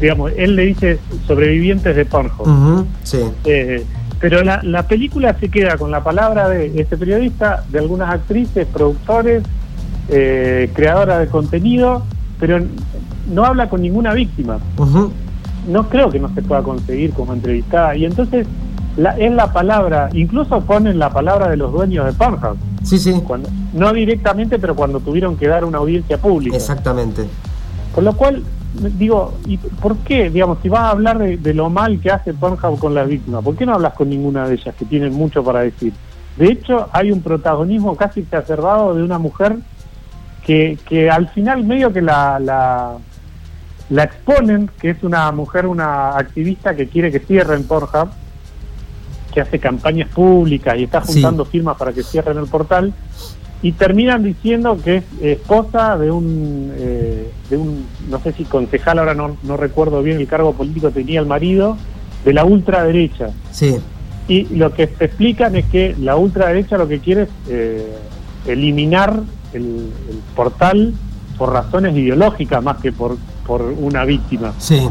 digamos, 0.00 0.32
él 0.36 0.54
le 0.54 0.66
dice 0.66 0.98
sobrevivientes 1.26 1.96
de 1.96 2.04
Pornhub. 2.04 2.86
sí. 3.02 3.20
Eh, 3.44 3.84
pero 4.22 4.42
la, 4.42 4.62
la 4.62 4.84
película 4.84 5.36
se 5.38 5.50
queda 5.50 5.76
con 5.76 5.90
la 5.90 6.02
palabra 6.02 6.48
de 6.48 6.80
este 6.80 6.96
periodista, 6.96 7.64
de 7.68 7.80
algunas 7.80 8.08
actrices, 8.08 8.66
productores, 8.66 9.42
eh, 10.08 10.70
creadoras 10.74 11.20
de 11.20 11.26
contenido, 11.26 12.04
pero 12.40 12.58
no 13.28 13.44
habla 13.44 13.68
con 13.68 13.82
ninguna 13.82 14.14
víctima 14.14 14.58
no 15.66 15.88
creo 15.88 16.10
que 16.10 16.18
no 16.18 16.32
se 16.34 16.42
pueda 16.42 16.62
conseguir 16.62 17.12
como 17.12 17.32
entrevistada. 17.32 17.96
Y 17.96 18.04
entonces 18.04 18.46
la, 18.96 19.16
es 19.18 19.32
la 19.32 19.52
palabra, 19.52 20.08
incluso 20.12 20.60
ponen 20.62 20.98
la 20.98 21.10
palabra 21.10 21.48
de 21.48 21.56
los 21.56 21.72
dueños 21.72 22.06
de 22.06 22.12
Pornhub. 22.12 22.56
Sí, 22.82 22.98
sí. 22.98 23.12
Cuando, 23.26 23.48
no 23.72 23.92
directamente, 23.92 24.58
pero 24.58 24.74
cuando 24.74 25.00
tuvieron 25.00 25.36
que 25.36 25.46
dar 25.46 25.64
una 25.64 25.78
audiencia 25.78 26.18
pública. 26.18 26.56
Exactamente. 26.56 27.24
Con 27.94 28.04
lo 28.04 28.14
cual, 28.14 28.42
digo, 28.72 29.34
¿y 29.46 29.58
por 29.58 29.96
qué? 29.98 30.30
Digamos, 30.30 30.58
si 30.62 30.68
vas 30.68 30.80
a 30.80 30.90
hablar 30.90 31.18
de, 31.18 31.54
lo 31.54 31.70
mal 31.70 32.00
que 32.00 32.10
hace 32.10 32.34
Pornhub 32.34 32.78
con 32.78 32.94
las 32.94 33.08
víctimas, 33.08 33.42
¿por 33.42 33.56
qué 33.56 33.66
no 33.66 33.74
hablas 33.74 33.94
con 33.94 34.08
ninguna 34.08 34.46
de 34.48 34.54
ellas 34.54 34.74
que 34.78 34.84
tienen 34.84 35.12
mucho 35.12 35.44
para 35.44 35.60
decir? 35.60 35.92
De 36.36 36.46
hecho, 36.46 36.88
hay 36.92 37.12
un 37.12 37.20
protagonismo 37.20 37.96
casi 37.96 38.20
exacerbado 38.20 38.94
de 38.94 39.02
una 39.02 39.18
mujer 39.18 39.56
que, 40.44 40.78
que 40.88 41.10
al 41.10 41.28
final 41.28 41.64
medio 41.64 41.92
que 41.92 42.02
la, 42.02 42.38
la 42.40 42.96
la 43.92 44.04
exponen, 44.04 44.70
que 44.80 44.90
es 44.90 45.02
una 45.02 45.30
mujer, 45.32 45.66
una 45.66 46.16
activista 46.16 46.74
que 46.74 46.88
quiere 46.88 47.12
que 47.12 47.18
cierren 47.18 47.64
Pornhub, 47.64 48.08
que 49.34 49.42
hace 49.42 49.58
campañas 49.58 50.08
públicas 50.08 50.78
y 50.78 50.84
está 50.84 51.02
juntando 51.02 51.44
firmas 51.44 51.76
para 51.76 51.92
que 51.92 52.02
cierren 52.02 52.38
el 52.38 52.46
portal, 52.46 52.92
y 53.62 53.72
terminan 53.72 54.24
diciendo 54.24 54.78
que 54.82 54.96
es 54.96 55.04
esposa 55.20 55.96
de 55.96 56.10
un, 56.10 56.72
eh, 56.76 57.30
de 57.48 57.56
un 57.56 57.86
no 58.10 58.20
sé 58.20 58.32
si 58.32 58.44
concejal, 58.44 58.98
ahora 58.98 59.14
no, 59.14 59.36
no 59.42 59.56
recuerdo 59.56 60.02
bien 60.02 60.18
el 60.18 60.26
cargo 60.26 60.52
político 60.52 60.90
tenía 60.90 61.20
el 61.20 61.26
marido, 61.26 61.76
de 62.24 62.32
la 62.32 62.44
ultraderecha. 62.44 63.30
Sí. 63.50 63.76
Y 64.28 64.44
lo 64.56 64.72
que 64.74 64.86
se 64.86 65.04
explican 65.04 65.56
es 65.56 65.66
que 65.66 65.94
la 65.98 66.16
ultraderecha 66.16 66.76
lo 66.76 66.88
que 66.88 67.00
quiere 67.00 67.22
es 67.22 67.28
eh, 67.48 67.96
eliminar 68.46 69.20
el, 69.52 69.90
el 70.08 70.16
portal 70.34 70.94
por 71.38 71.52
razones 71.52 71.96
ideológicas 71.96 72.62
más 72.62 72.78
que 72.78 72.92
por 72.92 73.16
por 73.46 73.62
una 73.62 74.04
víctima. 74.04 74.52
Sí. 74.58 74.88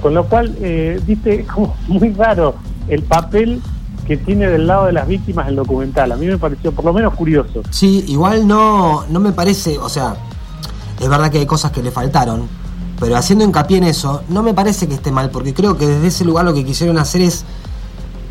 Con 0.00 0.14
lo 0.14 0.24
cual, 0.28 0.56
eh, 0.60 1.00
dice, 1.06 1.44
como 1.52 1.76
muy 1.88 2.12
raro 2.12 2.56
el 2.88 3.02
papel 3.02 3.60
que 4.06 4.16
tiene 4.16 4.48
del 4.48 4.66
lado 4.66 4.86
de 4.86 4.92
las 4.92 5.06
víctimas 5.06 5.48
el 5.48 5.56
documental. 5.56 6.12
A 6.12 6.16
mí 6.16 6.26
me 6.26 6.38
pareció 6.38 6.72
por 6.72 6.84
lo 6.84 6.92
menos 6.92 7.14
curioso. 7.14 7.62
Sí, 7.70 8.04
igual 8.08 8.46
no, 8.46 9.04
no 9.08 9.20
me 9.20 9.32
parece, 9.32 9.78
o 9.78 9.88
sea, 9.88 10.16
es 11.00 11.08
verdad 11.08 11.30
que 11.30 11.38
hay 11.38 11.46
cosas 11.46 11.72
que 11.72 11.82
le 11.82 11.90
faltaron, 11.90 12.48
pero 12.98 13.16
haciendo 13.16 13.44
hincapié 13.44 13.78
en 13.78 13.84
eso, 13.84 14.22
no 14.28 14.42
me 14.42 14.54
parece 14.54 14.88
que 14.88 14.94
esté 14.94 15.10
mal, 15.10 15.30
porque 15.30 15.54
creo 15.54 15.76
que 15.76 15.86
desde 15.86 16.06
ese 16.08 16.24
lugar 16.24 16.44
lo 16.44 16.54
que 16.54 16.64
quisieron 16.64 16.98
hacer 16.98 17.22
es, 17.22 17.44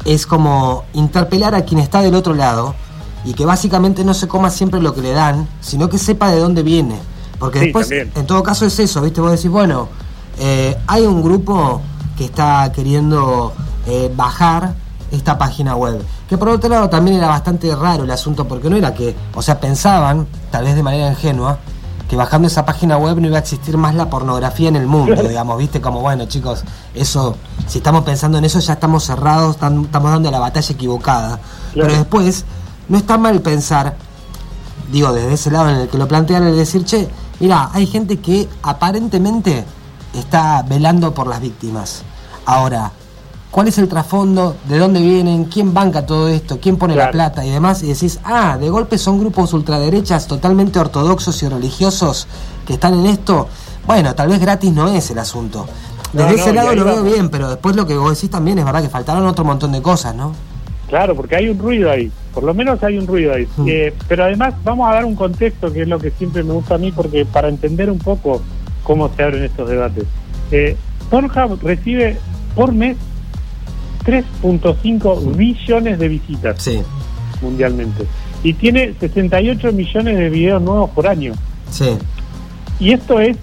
es 0.05 0.25
como 0.25 0.85
interpelar 0.93 1.55
a 1.55 1.63
quien 1.65 1.79
está 1.79 2.01
del 2.01 2.15
otro 2.15 2.33
lado 2.33 2.75
y 3.25 3.33
que 3.33 3.45
básicamente 3.45 4.03
no 4.03 4.13
se 4.13 4.27
coma 4.27 4.49
siempre 4.49 4.81
lo 4.81 4.93
que 4.93 5.01
le 5.01 5.11
dan, 5.11 5.47
sino 5.61 5.89
que 5.89 5.97
sepa 5.97 6.31
de 6.31 6.39
dónde 6.39 6.63
viene. 6.63 6.95
Porque 7.39 7.59
después, 7.59 7.89
en 7.91 8.27
todo 8.27 8.43
caso 8.43 8.65
es 8.65 8.77
eso, 8.79 9.01
¿viste? 9.01 9.19
Vos 9.19 9.31
decís, 9.31 9.49
bueno, 9.49 9.89
eh, 10.39 10.77
hay 10.87 11.05
un 11.05 11.23
grupo 11.23 11.81
que 12.17 12.25
está 12.25 12.71
queriendo 12.71 13.53
eh, 13.87 14.11
bajar 14.15 14.75
esta 15.11 15.37
página 15.37 15.75
web. 15.75 16.01
Que 16.27 16.37
por 16.37 16.49
otro 16.49 16.69
lado 16.69 16.89
también 16.89 17.17
era 17.17 17.27
bastante 17.27 17.75
raro 17.75 18.03
el 18.03 18.11
asunto, 18.11 18.47
porque 18.47 18.69
no 18.69 18.75
era 18.75 18.93
que, 18.93 19.15
o 19.35 19.41
sea, 19.41 19.59
pensaban, 19.59 20.27
tal 20.49 20.63
vez 20.63 20.75
de 20.75 20.83
manera 20.83 21.09
ingenua, 21.09 21.59
que 22.09 22.15
bajando 22.15 22.47
esa 22.47 22.65
página 22.65 22.97
web 22.97 23.19
no 23.21 23.27
iba 23.27 23.37
a 23.37 23.39
existir 23.39 23.77
más 23.77 23.95
la 23.95 24.09
pornografía 24.09 24.67
en 24.67 24.75
el 24.75 24.85
mundo, 24.85 25.21
digamos, 25.27 25.57
viste, 25.57 25.79
como 25.79 26.01
bueno 26.01 26.25
chicos, 26.25 26.63
eso, 26.93 27.37
si 27.67 27.77
estamos 27.77 28.03
pensando 28.03 28.37
en 28.37 28.45
eso 28.45 28.59
ya 28.59 28.73
estamos 28.73 29.03
cerrados, 29.05 29.55
estamos 29.55 29.89
dando 29.91 30.31
la 30.31 30.39
batalla 30.39 30.73
equivocada. 30.73 31.39
Pero 31.73 31.87
después, 31.87 32.43
no 32.89 32.97
está 32.97 33.17
mal 33.17 33.41
pensar, 33.41 33.95
digo, 34.91 35.13
desde 35.13 35.33
ese 35.33 35.51
lado 35.51 35.69
en 35.69 35.77
el 35.77 35.87
que 35.87 35.97
lo 35.97 36.07
plantean, 36.07 36.43
el 36.43 36.55
decir, 36.55 36.83
che, 36.83 37.07
mira, 37.39 37.69
hay 37.73 37.87
gente 37.87 38.19
que 38.19 38.49
aparentemente 38.61 39.63
está 40.13 40.63
velando 40.63 41.13
por 41.13 41.27
las 41.27 41.39
víctimas. 41.39 42.03
Ahora, 42.45 42.91
cuál 43.51 43.67
es 43.67 43.77
el 43.77 43.89
trasfondo, 43.89 44.55
de 44.67 44.79
dónde 44.79 45.01
vienen, 45.01 45.46
quién 45.46 45.74
banca 45.74 46.05
todo 46.05 46.29
esto, 46.29 46.60
quién 46.60 46.77
pone 46.77 46.96
la 46.96 47.12
plata 47.12 47.46
y 47.46 47.50
demás, 47.50 47.84
y 47.84 47.88
decís, 47.88 48.20
ah, 48.24 48.58
de 48.58 48.70
golpe 48.70 48.98
son 48.98 49.20
grupos 49.20 49.53
ultraderechas 49.53 50.25
totalmente 50.25 50.79
ortodoxos 50.79 51.43
y 51.43 51.50
religiosos 51.50 52.27
que 52.65 52.74
están 52.74 52.93
en 52.93 53.08
esto. 53.08 53.50
Bueno, 53.86 54.15
tal 54.15 54.29
vez 54.29 54.39
gratis 54.39 54.72
no 54.72 54.88
es 54.88 55.12
el 55.12 55.20
asunto. 55.20 55.67
Desde 56.13 56.36
ese 56.36 56.53
lado 56.53 56.74
lo 56.74 56.86
veo 56.86 57.03
bien, 57.03 57.29
pero 57.29 57.50
después 57.50 57.75
lo 57.75 57.86
que 57.86 57.96
vos 57.96 58.15
decís 58.15 58.29
también 58.29 58.58
es 58.60 58.65
verdad 58.65 58.81
que 58.81 58.89
faltaron 58.89 59.25
otro 59.25 59.43
montón 59.43 59.72
de 59.72 59.81
cosas, 59.81 60.15
¿no? 60.15 60.34
Claro, 60.88 61.15
porque 61.15 61.38
hay 61.38 61.48
un 61.48 61.58
ruido 61.58 61.89
ahí, 61.89 62.12
por 62.34 62.43
lo 62.43 62.53
menos 62.53 62.84
hay 62.84 62.98
un 62.98 63.08
ruido 63.08 63.34
ahí. 63.34 63.48
Mm. 63.58 63.65
Eh, 63.67 63.93
pero 64.08 64.25
además 64.25 64.53
vamos 64.63 64.89
a 64.89 64.93
dar 64.93 65.05
un 65.05 65.15
contexto 65.15 65.72
que 65.72 65.84
es 65.84 65.88
lo 65.88 66.00
que 66.00 66.12
siempre 66.12 66.43
me 66.43 66.53
gusta 66.53 66.75
a 66.75 66.77
mí, 66.77 66.91
porque 66.91 67.25
para 67.25 67.48
entender 67.48 67.89
un 67.89 68.00
poco 68.00 68.41
cómo 68.84 69.10
se 69.15 69.24
abren 69.24 69.43
estos 69.43 69.70
debates. 69.70 70.03
Eh, 70.51 70.75
Pornhub 71.10 71.62
recibe 71.62 72.17
por 72.55 72.74
mes 72.74 72.98
3.5 74.03 75.36
billones 75.36 76.00
de 76.00 76.08
visitas 76.08 76.70
mundialmente. 77.41 78.05
Y 78.43 78.53
tiene 78.53 78.93
68 79.00 79.72
millones 79.72 80.17
de 80.17 80.29
videos 80.29 80.62
nuevos 80.62 80.89
por 80.91 81.08
año. 81.08 81.34
Sí. 81.70 81.98
Y 82.79 82.93
esto 82.93 83.20
es 83.20 83.38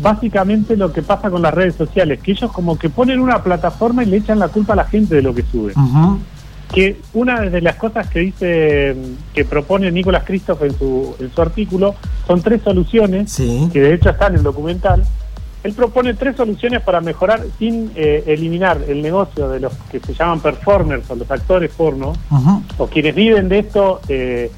básicamente 0.00 0.76
lo 0.76 0.92
que 0.92 1.02
pasa 1.02 1.30
con 1.30 1.42
las 1.42 1.54
redes 1.54 1.74
sociales, 1.74 2.20
que 2.22 2.32
ellos 2.32 2.50
como 2.52 2.78
que 2.78 2.90
ponen 2.90 3.20
una 3.20 3.42
plataforma 3.42 4.02
y 4.02 4.06
le 4.06 4.18
echan 4.18 4.38
la 4.38 4.48
culpa 4.48 4.72
a 4.74 4.76
la 4.76 4.84
gente 4.84 5.14
de 5.14 5.22
lo 5.22 5.34
que 5.34 5.42
sube. 5.42 5.72
Que 6.72 7.00
una 7.12 7.40
de 7.40 7.60
las 7.60 7.76
cosas 7.76 8.08
que 8.08 8.20
dice, 8.20 8.96
que 9.32 9.44
propone 9.44 9.90
Nicolás 9.92 10.24
Christoph 10.24 10.62
en 10.62 10.76
su, 10.76 11.14
en 11.20 11.32
su 11.32 11.40
artículo, 11.40 11.94
son 12.26 12.42
tres 12.42 12.62
soluciones, 12.62 13.34
que 13.72 13.80
de 13.80 13.94
hecho 13.94 14.10
están 14.10 14.32
en 14.32 14.38
el 14.38 14.42
documental, 14.42 15.04
él 15.64 15.72
propone 15.72 16.12
tres 16.12 16.36
soluciones 16.36 16.82
para 16.82 17.00
mejorar 17.00 17.42
sin 17.58 17.90
eh, 17.96 18.22
eliminar 18.26 18.82
el 18.86 19.00
negocio 19.00 19.48
de 19.48 19.60
los 19.60 19.72
que 19.90 19.98
se 19.98 20.12
llaman 20.12 20.40
performers 20.40 21.10
o 21.10 21.14
los 21.14 21.30
actores 21.30 21.72
porno, 21.74 22.12
o 22.76 22.86
quienes 22.86 23.14
viven 23.14 23.48
de 23.48 23.60
esto, 23.60 24.00
eh, 24.08 24.52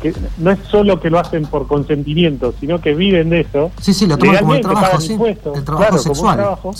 que 0.00 0.12
no 0.38 0.50
es 0.50 0.58
solo 0.68 0.98
que 0.98 1.10
lo 1.10 1.20
hacen 1.20 1.46
por 1.46 1.68
consentimiento, 1.68 2.52
sino 2.58 2.80
que 2.80 2.92
viven 2.92 3.30
de 3.30 3.42
eso. 3.42 3.70
Sí, 3.80 3.94
sí, 3.94 4.08
lo 4.08 4.18
toman 4.18 4.38
como 4.38 4.54
el 4.56 4.62
trabajo, 4.62 5.00
sí, 5.00 5.16
el 5.54 5.64
trabajo 5.64 5.98
sexual. 5.98 6.36
trabajo. 6.36 6.74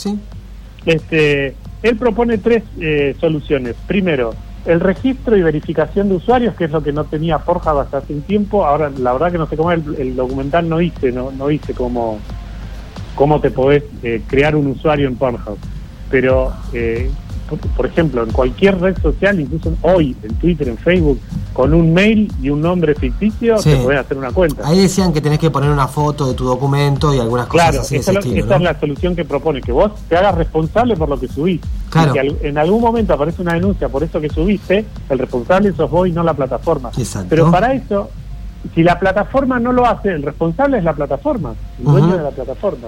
Este, 0.85 1.55
él 1.83 1.95
propone 1.97 2.39
tres 2.39 2.63
eh, 2.81 3.15
soluciones. 3.21 3.75
Primero, 3.87 4.35
el 4.65 4.81
registro 4.81 5.37
y 5.37 5.41
verificación 5.41 6.09
de 6.09 6.15
usuarios, 6.15 6.53
que 6.55 6.65
es 6.65 6.71
lo 6.71 6.83
que 6.83 6.91
no 6.91 7.05
tenía 7.05 7.39
Forja 7.39 7.79
hasta 7.79 7.99
hace 7.99 8.11
un 8.11 8.23
tiempo. 8.23 8.65
Ahora, 8.65 8.89
la 8.89 9.13
verdad 9.13 9.31
que 9.31 9.37
no 9.37 9.47
sé 9.47 9.55
cómo 9.55 9.71
el, 9.71 9.95
el 9.97 10.17
documental 10.17 10.67
no 10.67 10.79
dice, 10.79 11.13
no, 11.13 11.31
no 11.31 11.47
dice 11.47 11.73
cómo 11.73 12.19
cómo 13.15 13.39
te 13.39 13.51
podés 13.51 13.83
eh, 14.01 14.21
crear 14.27 14.55
un 14.55 14.67
usuario 14.67 15.07
en 15.07 15.15
Pornhub. 15.15 15.57
Pero, 16.09 16.53
eh, 16.73 17.09
por, 17.75 17.85
ejemplo, 17.85 18.23
en 18.23 18.31
cualquier 18.31 18.79
red 18.79 18.95
social, 19.01 19.39
incluso 19.39 19.73
hoy, 19.81 20.15
en 20.23 20.35
Twitter, 20.35 20.67
en 20.67 20.77
Facebook, 20.77 21.19
con 21.53 21.73
un 21.73 21.93
mail 21.93 22.31
y 22.41 22.49
un 22.49 22.61
nombre 22.61 22.95
ficticio, 22.95 23.55
te 23.57 23.75
podés 23.77 23.99
hacer 23.99 24.17
una 24.17 24.31
cuenta. 24.31 24.67
Ahí 24.67 24.81
decían 24.81 25.13
que 25.13 25.21
tenés 25.21 25.39
que 25.39 25.51
poner 25.51 25.69
una 25.69 25.87
foto 25.87 26.27
de 26.27 26.33
tu 26.33 26.45
documento 26.45 27.13
y 27.13 27.19
algunas 27.19 27.47
cosas 27.47 27.69
claro, 27.69 27.81
así. 27.81 27.97
Esa 27.97 28.11
es 28.11 28.61
la 28.61 28.79
solución 28.79 29.15
que 29.15 29.25
propone, 29.25 29.61
que 29.61 29.71
vos 29.71 29.91
te 30.07 30.17
hagas 30.17 30.35
responsable 30.35 30.95
por 30.95 31.09
lo 31.09 31.19
que 31.19 31.27
subís. 31.27 31.61
Claro. 31.89 32.13
Y 32.15 32.47
en 32.47 32.57
algún 32.57 32.81
momento 32.81 33.13
aparece 33.13 33.41
una 33.41 33.53
denuncia 33.53 33.87
por 33.89 34.03
eso 34.03 34.19
que 34.19 34.29
subiste, 34.29 34.85
el 35.09 35.19
responsable 35.19 35.73
sos 35.73 35.89
vos 35.89 36.07
y 36.07 36.11
no 36.11 36.23
la 36.23 36.33
plataforma. 36.33 36.91
Exacto. 36.97 37.27
Pero 37.29 37.51
para 37.51 37.73
eso 37.73 38.09
si 38.73 38.83
la 38.83 38.99
plataforma 38.99 39.59
no 39.59 39.71
lo 39.71 39.85
hace, 39.85 40.09
el 40.09 40.23
responsable 40.23 40.77
es 40.77 40.83
la 40.83 40.93
plataforma, 40.93 41.53
el 41.79 41.85
dueño 41.85 42.17
de 42.17 42.23
la 42.23 42.31
plataforma. 42.31 42.87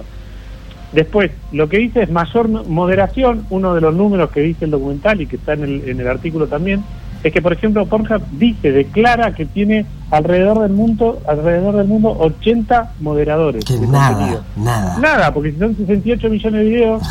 Después, 0.92 1.30
lo 1.52 1.68
que 1.68 1.78
dice 1.78 2.02
es 2.02 2.10
mayor 2.10 2.48
moderación, 2.48 3.46
uno 3.50 3.74
de 3.74 3.80
los 3.80 3.94
números 3.94 4.30
que 4.30 4.40
dice 4.40 4.64
el 4.64 4.70
documental 4.70 5.20
y 5.20 5.26
que 5.26 5.36
está 5.36 5.52
en 5.52 5.64
el, 5.64 5.88
en 5.88 6.00
el 6.00 6.08
artículo 6.08 6.46
también, 6.46 6.84
es 7.22 7.32
que 7.32 7.42
por 7.42 7.52
ejemplo 7.52 7.86
Pornhub 7.86 8.22
dice, 8.32 8.72
declara 8.72 9.34
que 9.34 9.46
tiene 9.46 9.84
alrededor 10.10 10.60
del 10.60 10.72
mundo, 10.72 11.20
alrededor 11.26 11.76
del 11.76 11.88
mundo 11.88 12.16
80 12.18 12.92
moderadores. 13.00 13.64
Que 13.64 13.78
nada, 13.78 14.42
nada. 14.56 14.98
Nada, 14.98 15.34
porque 15.34 15.52
si 15.52 15.58
son 15.58 15.76
68 15.76 16.28
millones 16.28 16.60
de 16.60 16.68
videos. 16.68 17.02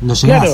No 0.00 0.14
Claro, 0.14 0.52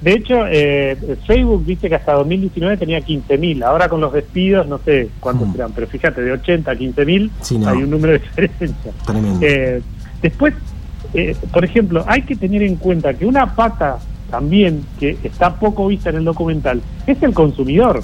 de 0.00 0.12
hecho, 0.12 0.46
eh, 0.46 1.16
Facebook 1.26 1.64
dice 1.64 1.88
que 1.88 1.94
hasta 1.94 2.12
2019 2.12 2.76
tenía 2.76 3.00
15.000. 3.00 3.64
Ahora 3.64 3.88
con 3.88 4.00
los 4.00 4.12
despidos, 4.12 4.66
no 4.66 4.78
sé 4.78 5.08
cuántos 5.20 5.48
mm. 5.48 5.52
serán, 5.52 5.72
pero 5.74 5.86
fíjate, 5.86 6.22
de 6.22 6.32
80 6.32 6.70
a 6.70 6.74
15.000 6.74 7.66
hay 7.66 7.82
un 7.82 7.90
número 7.90 8.12
de 8.12 8.18
diferencia. 8.18 8.92
Eh, 9.40 9.82
después, 10.20 10.54
eh, 11.14 11.34
por 11.50 11.64
ejemplo, 11.64 12.04
hay 12.06 12.22
que 12.22 12.36
tener 12.36 12.62
en 12.62 12.76
cuenta 12.76 13.14
que 13.14 13.24
una 13.24 13.54
pata 13.54 13.98
también 14.30 14.84
que 15.00 15.16
está 15.22 15.54
poco 15.54 15.86
vista 15.86 16.10
en 16.10 16.16
el 16.16 16.24
documental 16.24 16.82
es 17.06 17.22
el 17.22 17.32
consumidor 17.32 18.02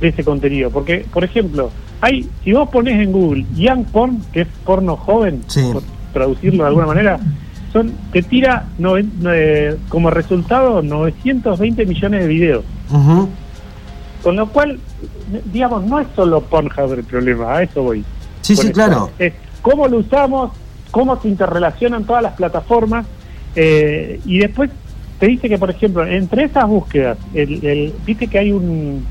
de 0.00 0.08
ese 0.08 0.22
contenido. 0.22 0.70
Porque, 0.70 1.06
por 1.10 1.24
ejemplo, 1.24 1.70
hay 2.02 2.28
si 2.42 2.52
vos 2.52 2.68
pones 2.68 3.00
en 3.00 3.10
Google 3.10 3.46
Young 3.54 3.86
Porn, 3.86 4.20
que 4.32 4.42
es 4.42 4.48
porno 4.66 4.96
joven, 4.96 5.40
por 5.72 5.82
traducirlo 6.12 6.64
de 6.64 6.68
alguna 6.68 6.86
manera, 6.86 7.20
son 7.74 7.92
te 8.12 8.22
tira 8.22 8.66
como 9.88 10.08
resultado 10.08 10.80
920 10.80 11.84
millones 11.84 12.20
de 12.22 12.26
videos. 12.28 12.64
Con 14.22 14.36
lo 14.36 14.48
cual, 14.48 14.78
digamos, 15.52 15.84
no 15.84 15.98
es 15.98 16.06
solo 16.14 16.40
Pornhub 16.40 16.92
el 16.94 17.04
problema, 17.04 17.56
a 17.56 17.62
eso 17.64 17.82
voy. 17.82 18.04
Sí, 18.40 18.56
sí, 18.56 18.70
claro. 18.70 19.10
Es 19.18 19.34
cómo 19.60 19.88
lo 19.88 19.98
usamos, 19.98 20.52
cómo 20.92 21.20
se 21.20 21.28
interrelacionan 21.28 22.04
todas 22.04 22.22
las 22.22 22.34
plataformas 22.34 23.06
eh, 23.56 24.20
y 24.24 24.38
después 24.38 24.70
te 25.18 25.26
dice 25.26 25.48
que, 25.48 25.58
por 25.58 25.70
ejemplo, 25.70 26.06
entre 26.06 26.44
esas 26.44 26.66
búsquedas, 26.66 27.18
el, 27.34 27.92
viste 28.06 28.28
que 28.28 28.38
hay 28.38 28.52
un, 28.52 29.04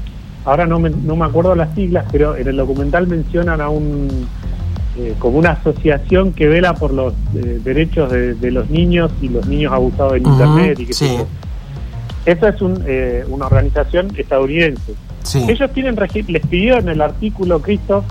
ahora 0.45 0.65
no 0.65 0.79
me, 0.79 0.89
no 0.89 1.17
me 1.17 1.25
acuerdo 1.25 1.53
las 1.53 1.75
siglas, 1.75 2.05
pero 2.11 2.37
en 2.37 2.47
el 2.47 2.55
documental 2.55 3.07
mencionan 3.07 3.59
a 3.59 3.69
un 3.69 4.27
eh, 4.95 5.15
como 5.17 5.39
una 5.39 5.53
asociación 5.53 6.33
que 6.33 6.47
vela 6.47 6.75
por 6.75 6.93
los 6.93 7.13
eh, 7.33 7.59
derechos 7.63 8.11
de, 8.11 8.51
los 8.51 8.69
niños 8.69 9.11
y 9.23 9.29
los 9.29 9.47
niños 9.47 9.73
abusados 9.73 10.17
en 10.17 10.27
Internet. 10.27 10.79
y 10.79 10.85
que 10.85 10.93
sí. 10.93 11.17
Esa 12.27 12.49
es 12.49 12.55
eh, 12.85 13.25
una 13.27 13.47
organización 13.47 14.13
estadounidense. 14.15 14.93
Ellos 15.47 15.71
tienen 15.73 15.95
les 16.27 16.45
pidió 16.45 16.77
en 16.77 16.89
el 16.89 17.01
artículo 17.01 17.59
Cristo 17.59 18.03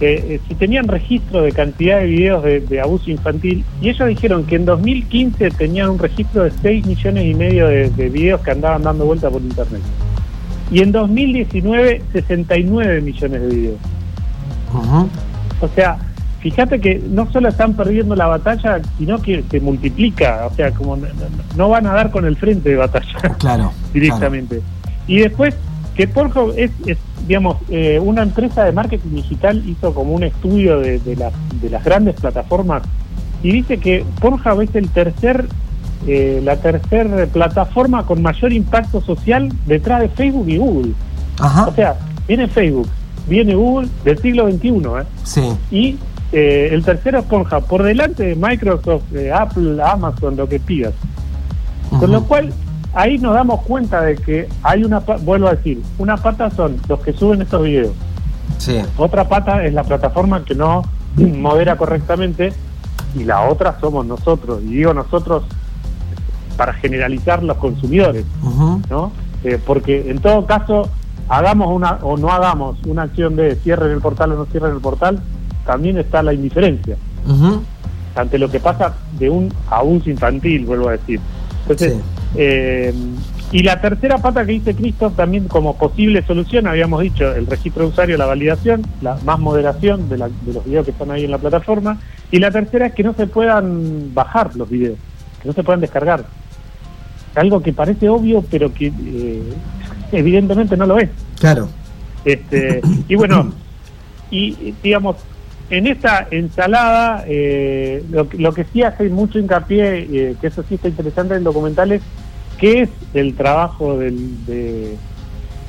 que 0.00 0.40
si 0.48 0.56
tenían 0.56 0.88
registro 0.88 1.42
de 1.42 1.52
cantidad 1.52 2.00
de 2.00 2.06
videos 2.06 2.42
de, 2.42 2.80
abuso 2.80 3.12
infantil 3.12 3.64
y 3.80 3.90
ellos 3.90 4.08
dijeron 4.08 4.44
que 4.44 4.56
en 4.56 4.64
2015 4.64 5.50
tenían 5.52 5.90
un 5.90 5.98
registro 6.00 6.42
de 6.42 6.50
6 6.50 6.84
millones 6.84 7.26
y 7.26 7.34
medio 7.34 7.68
de, 7.68 7.88
videos 8.08 8.40
que 8.40 8.50
andaban 8.50 8.82
dando 8.82 9.04
vuelta 9.04 9.30
por 9.30 9.40
internet 9.40 9.82
y 10.72 10.80
en 10.80 10.90
2019 10.90 12.02
69 12.12 13.00
millones 13.02 13.40
de 13.40 13.48
videos. 13.48 13.78
O 15.60 15.68
sea, 15.76 15.96
fíjate 16.44 16.78
que 16.78 17.02
no 17.08 17.26
solo 17.32 17.48
están 17.48 17.72
perdiendo 17.72 18.14
la 18.14 18.26
batalla, 18.26 18.78
sino 18.98 19.16
que 19.22 19.42
se 19.50 19.60
multiplica, 19.60 20.46
o 20.46 20.54
sea, 20.54 20.72
como 20.72 20.98
no, 21.56 21.68
van 21.70 21.86
a 21.86 21.94
dar 21.94 22.10
con 22.10 22.26
el 22.26 22.36
frente 22.36 22.68
de 22.68 22.76
batalla 22.76 23.18
claro, 23.38 23.72
directamente. 23.94 24.60
Y 25.06 25.20
después, 25.20 25.56
que 25.94 26.06
Pornhub 26.06 26.52
es, 26.54 26.70
digamos, 27.26 27.56
eh, 27.70 27.98
una 27.98 28.22
empresa 28.22 28.64
de 28.64 28.72
marketing 28.72 29.14
digital 29.14 29.66
hizo 29.66 29.94
como 29.94 30.12
un 30.12 30.24
estudio 30.24 30.80
de, 30.80 30.98
de, 30.98 31.16
de 31.62 31.70
las 31.70 31.82
grandes 31.82 32.14
plataformas 32.16 32.82
y 33.42 33.50
dice 33.50 33.78
que 33.78 34.04
Pornhub 34.20 34.60
es 34.60 34.74
el 34.74 34.90
tercer 34.90 35.46
eh, 36.06 36.42
la 36.44 36.56
tercera 36.56 37.24
plataforma 37.24 38.04
con 38.04 38.20
mayor 38.20 38.52
impacto 38.52 39.00
social 39.00 39.50
detrás 39.64 40.02
de 40.02 40.10
Facebook 40.10 40.46
y 40.46 40.58
Google. 40.58 40.92
O 41.66 41.72
sea, 41.74 41.96
viene 42.28 42.46
Facebook, 42.48 42.88
viene 43.26 43.54
Google 43.54 43.88
del 44.04 44.18
siglo 44.18 44.50
XXI, 44.50 44.68
¿eh? 44.68 45.04
Sí. 45.22 45.40
Y 45.70 45.96
eh, 46.36 46.70
el 46.72 46.84
tercero 46.84 47.20
es 47.20 47.24
Pornhub, 47.26 47.64
por 47.66 47.84
delante 47.84 48.24
de 48.24 48.34
Microsoft, 48.34 49.04
de 49.10 49.32
Apple, 49.32 49.80
Amazon, 49.80 50.36
lo 50.36 50.48
que 50.48 50.58
pidas. 50.58 50.92
Con 51.96 52.10
lo 52.10 52.24
cual, 52.24 52.52
ahí 52.92 53.18
nos 53.18 53.34
damos 53.34 53.62
cuenta 53.62 54.00
de 54.00 54.16
que 54.16 54.48
hay 54.64 54.82
una, 54.82 54.98
vuelvo 54.98 55.46
a 55.46 55.54
decir, 55.54 55.80
una 55.96 56.16
pata 56.16 56.50
son 56.50 56.76
los 56.88 56.98
que 57.00 57.12
suben 57.12 57.42
estos 57.42 57.62
videos. 57.62 57.92
Sí. 58.58 58.80
Otra 58.96 59.28
pata 59.28 59.64
es 59.64 59.72
la 59.72 59.84
plataforma 59.84 60.44
que 60.44 60.56
no 60.56 60.82
modera 61.16 61.76
correctamente 61.76 62.52
y 63.14 63.22
la 63.22 63.42
otra 63.42 63.78
somos 63.80 64.04
nosotros. 64.04 64.60
Y 64.64 64.74
digo 64.74 64.92
nosotros 64.92 65.44
para 66.56 66.72
generalizar 66.72 67.44
los 67.44 67.58
consumidores, 67.58 68.24
¿no? 68.90 69.12
Eh, 69.44 69.60
porque 69.64 70.10
en 70.10 70.18
todo 70.18 70.46
caso, 70.46 70.88
hagamos 71.28 71.68
una 71.70 71.98
o 72.02 72.16
no 72.16 72.30
hagamos 72.30 72.76
una 72.86 73.02
acción 73.02 73.36
de 73.36 73.54
cierre 73.56 73.86
en 73.86 73.92
el 73.92 74.00
portal 74.00 74.32
o 74.32 74.36
no 74.36 74.46
cierre 74.46 74.68
en 74.68 74.74
el 74.74 74.80
portal, 74.80 75.20
también 75.64 75.98
está 75.98 76.22
la 76.22 76.32
indiferencia 76.32 76.96
ante 78.14 78.38
lo 78.38 78.50
que 78.50 78.60
pasa 78.60 78.94
de 79.18 79.28
un 79.28 79.52
abuso 79.70 80.10
infantil, 80.10 80.66
vuelvo 80.66 80.88
a 80.88 80.92
decir. 80.92 81.20
Entonces, 81.62 81.96
eh, 82.36 82.94
y 83.52 83.62
la 83.62 83.80
tercera 83.80 84.18
pata 84.18 84.44
que 84.44 84.52
dice 84.52 84.74
Cristo 84.74 85.10
también 85.10 85.48
como 85.48 85.76
posible 85.76 86.24
solución, 86.26 86.66
habíamos 86.66 87.02
dicho 87.02 87.34
el 87.34 87.46
registro 87.46 87.84
de 87.84 87.88
usuario, 87.90 88.16
la 88.16 88.26
validación, 88.26 88.82
la 89.00 89.16
más 89.24 89.38
moderación 89.38 90.08
de, 90.08 90.18
los 90.18 90.30
videos 90.64 90.84
que 90.84 90.90
están 90.90 91.10
ahí 91.10 91.24
en 91.24 91.30
la 91.30 91.38
plataforma, 91.38 91.98
y 92.30 92.38
la 92.38 92.50
tercera 92.50 92.86
es 92.86 92.94
que 92.94 93.04
no 93.04 93.14
se 93.14 93.26
puedan 93.26 94.14
bajar 94.14 94.54
los 94.56 94.68
videos, 94.68 94.98
que 95.40 95.48
no 95.48 95.54
se 95.54 95.62
puedan 95.62 95.80
descargar. 95.80 96.24
Algo 97.34 97.60
que 97.60 97.72
parece 97.72 98.08
obvio, 98.08 98.44
pero 98.48 98.72
que 98.72 98.86
eh, 98.86 99.42
evidentemente 100.12 100.76
no 100.76 100.86
lo 100.86 100.98
es. 100.98 101.10
Claro. 101.38 101.68
Este, 102.24 102.80
y 103.08 103.14
bueno, 103.16 103.52
y 104.30 104.74
digamos, 104.82 105.16
en 105.70 105.86
esta 105.86 106.26
ensalada, 106.30 107.24
eh, 107.26 108.04
lo, 108.10 108.52
que 108.52 108.64
sí 108.72 108.82
hace 108.82 109.08
mucho 109.08 109.38
hincapié, 109.38 110.08
eh, 110.10 110.36
que 110.40 110.46
eso 110.48 110.62
sí 110.68 110.74
está 110.74 110.88
interesante 110.88 111.34
en 111.34 111.38
el 111.38 111.44
documental, 111.44 111.92
es 111.92 112.02
qué 112.58 112.82
es 112.82 112.90
el 113.14 113.34
trabajo 113.34 113.98
del, 113.98 114.96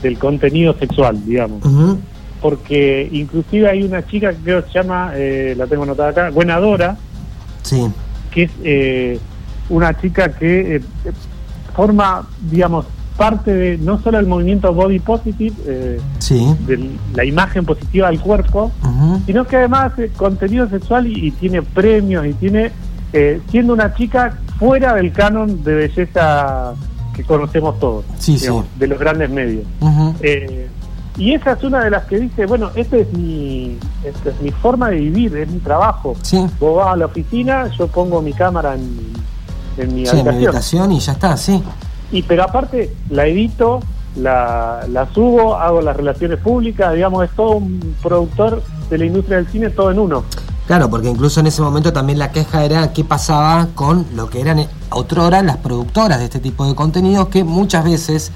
del 0.02 0.20
contenido 0.20 0.74
sexual, 0.78 1.26
digamos. 1.26 1.64
Porque 2.42 3.10
inclusive 3.12 3.70
hay 3.70 3.84
una 3.84 4.06
chica 4.06 4.32
que 4.32 4.44
creo 4.44 4.62
se 4.68 4.74
llama, 4.74 5.14
eh, 5.16 5.56
la 5.58 5.66
tengo 5.68 5.84
anotada 5.84 6.10
acá, 6.10 6.30
Buenadora, 6.30 6.98
sí. 7.64 7.88
que 8.32 8.44
es 8.44 9.20
una 9.70 10.00
chica 10.00 10.30
que 10.30 10.82
forma, 11.76 12.28
digamos, 12.42 12.86
parte 13.18 13.54
de 13.54 13.78
no 13.78 14.02
solo 14.02 14.20
el 14.20 14.28
movimiento 14.28 14.74
body 14.74 15.00
positive, 15.00 15.56
eh, 15.66 16.00
de 16.68 16.90
la 17.14 17.26
imagen 17.26 17.66
positiva 17.66 18.10
del 18.10 18.20
cuerpo, 18.20 18.72
sino 19.26 19.46
que 19.46 19.58
además 19.58 19.94
hace 19.94 20.10
contenido 20.10 20.70
sexual 20.70 21.08
y, 21.08 21.32
tiene 21.32 21.62
premios 21.62 22.26
y 22.26 22.34
tiene, 22.34 22.72
eh, 23.14 23.42
siendo 23.50 23.74
una 23.74 23.94
chica 23.94 24.38
fuera 24.60 24.94
del 24.96 25.12
canon 25.12 25.64
de 25.64 25.76
belleza 25.76 26.74
que 27.16 27.24
conocemos 27.24 27.80
todos, 27.80 28.06
de 28.78 28.88
los 28.88 29.00
grandes 29.00 29.30
medios. 29.30 29.64
Eh, 30.22 30.68
y 31.18 31.34
esa 31.34 31.54
es 31.54 31.64
una 31.64 31.82
de 31.82 31.90
las 31.92 32.04
que 32.06 32.20
dice, 32.20 32.46
bueno, 32.46 32.72
esta 32.76 32.98
es 32.98 33.12
mi, 33.14 33.78
esta 34.04 34.32
es 34.32 34.42
mi 34.42 34.52
forma 34.52 34.90
de 34.90 34.98
vivir, 34.98 35.36
es 35.38 35.50
mi 35.50 35.60
trabajo. 35.60 36.16
Vos 36.60 36.76
vas 36.76 36.94
a 36.94 36.96
la 36.98 37.06
oficina, 37.06 37.70
yo 37.78 37.88
pongo 37.88 38.22
mi 38.22 38.34
cámara 38.34 38.76
en, 38.76 39.14
en 39.78 39.96
mi 39.96 40.06
habitación. 40.06 40.92
y 40.92 41.00
ya 41.00 41.14
está, 41.14 41.38
sí. 41.38 41.64
Y 42.16 42.24
pero 42.24 42.44
aparte 42.44 42.96
la 43.10 43.28
edito, 43.28 43.82
la, 44.16 44.88
subo, 45.14 45.56
hago 45.56 45.82
las 45.82 45.98
relaciones 45.98 46.40
públicas, 46.40 46.94
digamos, 46.94 47.26
es 47.26 47.32
todo 47.36 47.58
un 47.58 47.94
productor 48.02 48.64
de 48.90 48.98
la 48.98 49.06
industria 49.06 49.36
del 49.36 49.48
cine 49.48 49.70
todo 49.70 49.92
en 49.92 50.00
uno. 50.00 50.24
Claro, 50.66 50.90
porque 50.90 51.10
incluso 51.10 51.42
en 51.42 51.48
ese 51.48 51.62
momento 51.62 51.92
también 51.92 52.18
la 52.18 52.32
queja 52.32 52.64
era 52.64 52.94
qué 52.94 53.04
pasaba 53.04 53.68
con 53.76 54.06
lo 54.16 54.30
que 54.30 54.40
eran 54.40 54.66
otrora 54.92 55.44
las 55.44 55.58
productoras 55.58 56.20
de 56.20 56.24
este 56.24 56.40
tipo 56.40 56.66
de 56.66 56.74
contenidos, 56.74 57.28
que 57.28 57.44
muchas 57.44 57.84
veces 57.84 58.32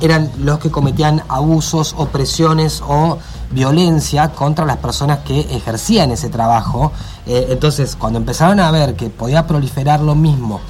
eran 0.00 0.30
los 0.38 0.60
que 0.60 0.70
cometían 0.70 1.20
abusos, 1.28 1.92
opresiones 1.98 2.84
o 2.86 3.18
violencia 3.50 4.28
contra 4.28 4.64
las 4.64 4.76
personas 4.76 5.18
que 5.24 5.40
ejercían 5.40 6.12
ese 6.12 6.28
trabajo. 6.28 6.92
Eh, 7.26 7.48
entonces, 7.50 7.96
cuando 7.96 8.20
empezaron 8.20 8.60
a 8.60 8.70
ver 8.70 8.94
que 8.94 9.10
podía 9.10 9.44
proliferar 9.48 9.98
lo 9.98 10.14
mismo 10.14 10.60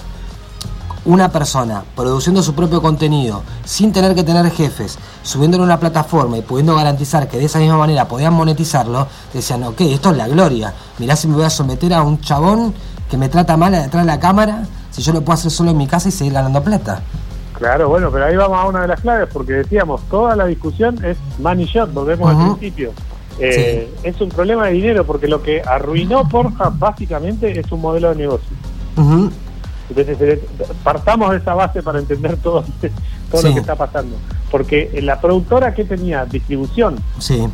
una 1.05 1.31
persona 1.31 1.85
produciendo 1.95 2.43
su 2.43 2.55
propio 2.55 2.81
contenido 2.81 3.43
sin 3.65 3.93
tener 3.93 4.15
que 4.15 4.23
tener 4.23 4.51
jefes, 4.51 4.99
subiéndolo 5.23 5.65
a 5.65 5.67
una 5.67 5.81
plataforma 5.81 6.39
y 6.39 6.43
pudiendo 6.43 6.75
garantizar 6.75 7.29
que 7.29 7.39
de 7.39 7.45
esa 7.45 7.59
misma 7.59 7.77
manera 7.77 8.09
podían 8.09 8.33
monetizarlo, 8.35 9.07
decían, 9.33 9.63
ok, 9.65 9.81
esto 9.83 10.11
es 10.11 10.17
la 10.17 10.29
gloria. 10.29 10.73
Mirá 10.99 11.17
si 11.17 11.29
me 11.29 11.35
voy 11.35 11.45
a 11.45 11.51
someter 11.51 11.93
a 11.95 12.03
un 12.03 12.21
chabón 12.21 12.75
que 13.11 13.17
me 13.17 13.29
trata 13.29 13.57
mal 13.57 13.73
detrás 13.73 14.05
de 14.05 14.13
la 14.13 14.19
cámara, 14.19 14.65
si 14.91 15.03
yo 15.03 15.13
lo 15.13 15.21
puedo 15.21 15.35
hacer 15.35 15.51
solo 15.51 15.71
en 15.71 15.77
mi 15.77 15.87
casa 15.87 16.09
y 16.09 16.13
seguir 16.13 16.33
ganando 16.33 16.63
plata. 16.63 17.03
Claro, 17.55 17.89
bueno, 17.89 18.11
pero 18.11 18.27
ahí 18.27 18.37
vamos 18.37 18.59
a 18.59 18.67
una 18.67 18.83
de 18.83 18.89
las 18.89 19.01
claves, 19.01 19.29
porque 19.33 19.53
decíamos, 19.53 20.01
toda 20.11 20.35
la 20.35 20.47
discusión 20.47 21.03
es 21.05 21.17
money 21.39 21.67
shot, 21.67 21.93
volvemos 21.93 22.31
al 22.31 22.57
principio. 22.57 22.93
Eh, 23.39 23.93
es 24.03 24.21
un 24.21 24.29
problema 24.29 24.67
de 24.67 24.73
dinero, 24.73 25.05
porque 25.05 25.29
lo 25.29 25.43
que 25.43 25.63
arruinó 25.63 26.29
Pornhub 26.29 26.79
básicamente 26.79 27.59
es 27.59 27.71
un 27.71 27.81
modelo 27.81 28.11
de 28.11 28.17
negocio. 28.17 28.57
Entonces, 29.89 30.41
partamos 30.83 31.31
de 31.33 31.39
esa 31.39 31.55
base 31.55 31.83
para 31.83 31.99
entender 31.99 32.37
todo, 32.39 32.65
todo 33.31 33.43
lo 33.43 33.55
que 33.55 33.61
está 33.61 33.77
pasando. 33.77 34.17
Porque 34.51 34.91
la 35.03 35.21
productora 35.21 35.75
que 35.75 35.85
tenía 35.85 36.25
distribución, 36.25 36.97
sí. 37.19 37.47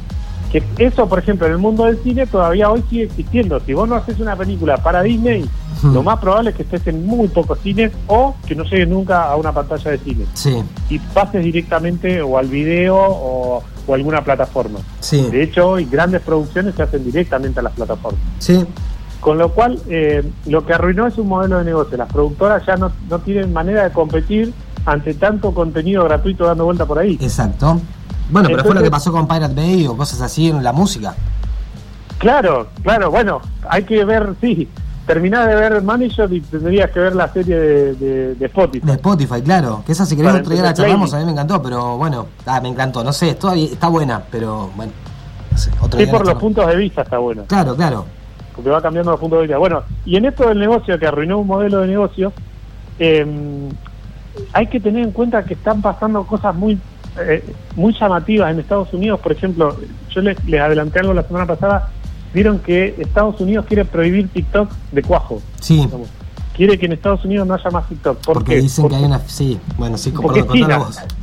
que 0.52 0.62
eso, 0.78 1.08
por 1.08 1.18
ejemplo, 1.18 1.46
en 1.46 1.54
el 1.54 1.58
mundo 1.58 1.84
del 1.84 2.02
cine 2.02 2.26
todavía 2.26 2.70
hoy 2.70 2.84
sigue 2.88 3.04
existiendo. 3.04 3.60
Si 3.60 3.72
vos 3.72 3.88
no 3.88 3.96
haces 3.96 4.20
una 4.20 4.36
película 4.36 4.76
para 4.76 5.02
Disney, 5.02 5.48
hmm. 5.82 5.94
lo 5.94 6.02
más 6.02 6.18
probable 6.18 6.50
es 6.50 6.56
que 6.56 6.62
estés 6.62 6.86
en 6.86 7.06
muy 7.06 7.28
pocos 7.28 7.58
cines 7.60 7.92
o 8.06 8.36
que 8.46 8.54
no 8.54 8.64
llegues 8.64 8.88
nunca 8.88 9.24
a 9.24 9.36
una 9.36 9.52
pantalla 9.52 9.90
de 9.90 9.98
cine. 9.98 10.26
Sí. 10.34 10.62
Y 10.88 10.98
pases 10.98 11.42
directamente 11.42 12.22
o 12.22 12.38
al 12.38 12.46
video 12.46 12.96
o, 12.96 13.62
o 13.86 13.94
alguna 13.94 14.22
plataforma. 14.22 14.80
Sí. 15.00 15.28
De 15.30 15.42
hecho, 15.42 15.70
hoy 15.70 15.86
grandes 15.86 16.22
producciones 16.22 16.74
se 16.74 16.82
hacen 16.82 17.04
directamente 17.04 17.60
a 17.60 17.62
las 17.62 17.72
plataformas. 17.72 18.20
Sí. 18.38 18.64
Con 19.20 19.36
lo 19.36 19.50
cual, 19.50 19.78
eh, 19.88 20.24
lo 20.46 20.64
que 20.64 20.72
arruinó 20.72 21.06
es 21.06 21.18
un 21.18 21.28
modelo 21.28 21.58
de 21.58 21.64
negocio. 21.64 21.98
Las 21.98 22.10
productoras 22.10 22.64
ya 22.66 22.76
no, 22.76 22.90
no 23.08 23.18
tienen 23.18 23.52
manera 23.52 23.84
de 23.84 23.90
competir 23.90 24.52
ante 24.86 25.12
tanto 25.14 25.52
contenido 25.52 26.04
gratuito 26.04 26.46
dando 26.46 26.64
vuelta 26.64 26.86
por 26.86 26.98
ahí. 26.98 27.18
Exacto. 27.20 27.80
Bueno, 28.30 28.48
pero 28.50 28.64
fue 28.64 28.74
lo 28.74 28.82
que 28.82 28.90
pasó 28.90 29.12
con 29.12 29.28
Pirate 29.28 29.54
Bay 29.54 29.86
o 29.86 29.96
cosas 29.96 30.22
así 30.22 30.48
en 30.48 30.62
la 30.62 30.72
música. 30.72 31.14
Claro, 32.18 32.68
claro, 32.82 33.10
bueno, 33.10 33.40
hay 33.68 33.82
que 33.82 34.04
ver, 34.04 34.34
sí, 34.40 34.68
terminás 35.06 35.48
de 35.48 35.54
ver 35.54 35.82
Manager 35.82 36.30
y 36.32 36.40
tendrías 36.42 36.90
que 36.90 37.00
ver 37.00 37.16
la 37.16 37.32
serie 37.32 37.56
de, 37.56 38.34
de, 38.34 38.46
Spotify. 38.46 38.86
De 38.86 38.92
Spotify, 38.92 39.42
claro, 39.42 39.82
que 39.86 39.92
esa 39.92 40.04
si 40.04 40.16
querés 40.16 40.34
otro 40.34 40.52
día 40.52 40.62
la 40.62 40.74
charlamos, 40.74 41.14
a 41.14 41.18
mí 41.18 41.24
me 41.24 41.32
encantó, 41.32 41.62
pero 41.62 41.96
bueno, 41.96 42.26
ah, 42.44 42.60
me 42.60 42.68
encantó, 42.68 43.02
no 43.02 43.12
sé, 43.12 43.34
todavía 43.34 43.64
está 43.72 43.88
buena, 43.88 44.22
pero 44.30 44.70
bueno, 44.76 44.92
no 45.50 45.58
sé, 45.58 45.70
otro 45.80 45.98
sí, 45.98 46.06
por 46.06 46.26
los 46.26 46.34
puntos 46.34 46.66
de 46.66 46.76
vista 46.76 47.02
está 47.02 47.16
buena. 47.18 47.44
Claro, 47.44 47.74
claro 47.74 48.19
porque 48.60 48.70
va 48.70 48.82
cambiando 48.82 49.10
los 49.10 49.20
puntos 49.20 49.38
de 49.38 49.46
vista. 49.46 49.56
Bueno, 49.56 49.82
y 50.04 50.16
en 50.16 50.26
esto 50.26 50.46
del 50.46 50.58
negocio, 50.58 50.98
que 50.98 51.06
arruinó 51.06 51.38
un 51.38 51.46
modelo 51.46 51.80
de 51.80 51.86
negocio, 51.86 52.30
eh, 52.98 53.26
hay 54.52 54.66
que 54.66 54.78
tener 54.80 55.02
en 55.02 55.12
cuenta 55.12 55.42
que 55.44 55.54
están 55.54 55.80
pasando 55.80 56.24
cosas 56.24 56.54
muy 56.54 56.78
eh, 57.18 57.42
muy 57.74 57.94
llamativas 57.98 58.50
en 58.50 58.60
Estados 58.60 58.92
Unidos. 58.92 59.18
Por 59.20 59.32
ejemplo, 59.32 59.76
yo 60.10 60.20
les, 60.20 60.44
les 60.44 60.60
adelanté 60.60 61.00
algo 61.00 61.14
la 61.14 61.22
semana 61.22 61.46
pasada, 61.46 61.88
vieron 62.34 62.58
que 62.58 62.94
Estados 62.98 63.40
Unidos 63.40 63.64
quiere 63.66 63.86
prohibir 63.86 64.28
TikTok 64.28 64.70
de 64.92 65.02
cuajo. 65.02 65.40
Sí. 65.60 65.88
quiere 66.54 66.78
que 66.78 66.84
en 66.84 66.92
Estados 66.92 67.24
Unidos 67.24 67.46
no 67.46 67.54
haya 67.54 67.70
más 67.70 67.88
TikTok. 67.88 68.18
¿Por 68.18 68.34
porque 68.34 68.60
dicen 68.60 68.88
que 68.88 68.96
hay 68.96 69.04
una. 69.04 69.20
Sí, 69.20 69.58
bueno, 69.78 69.96
sí, 69.96 70.10
porque 70.10 70.44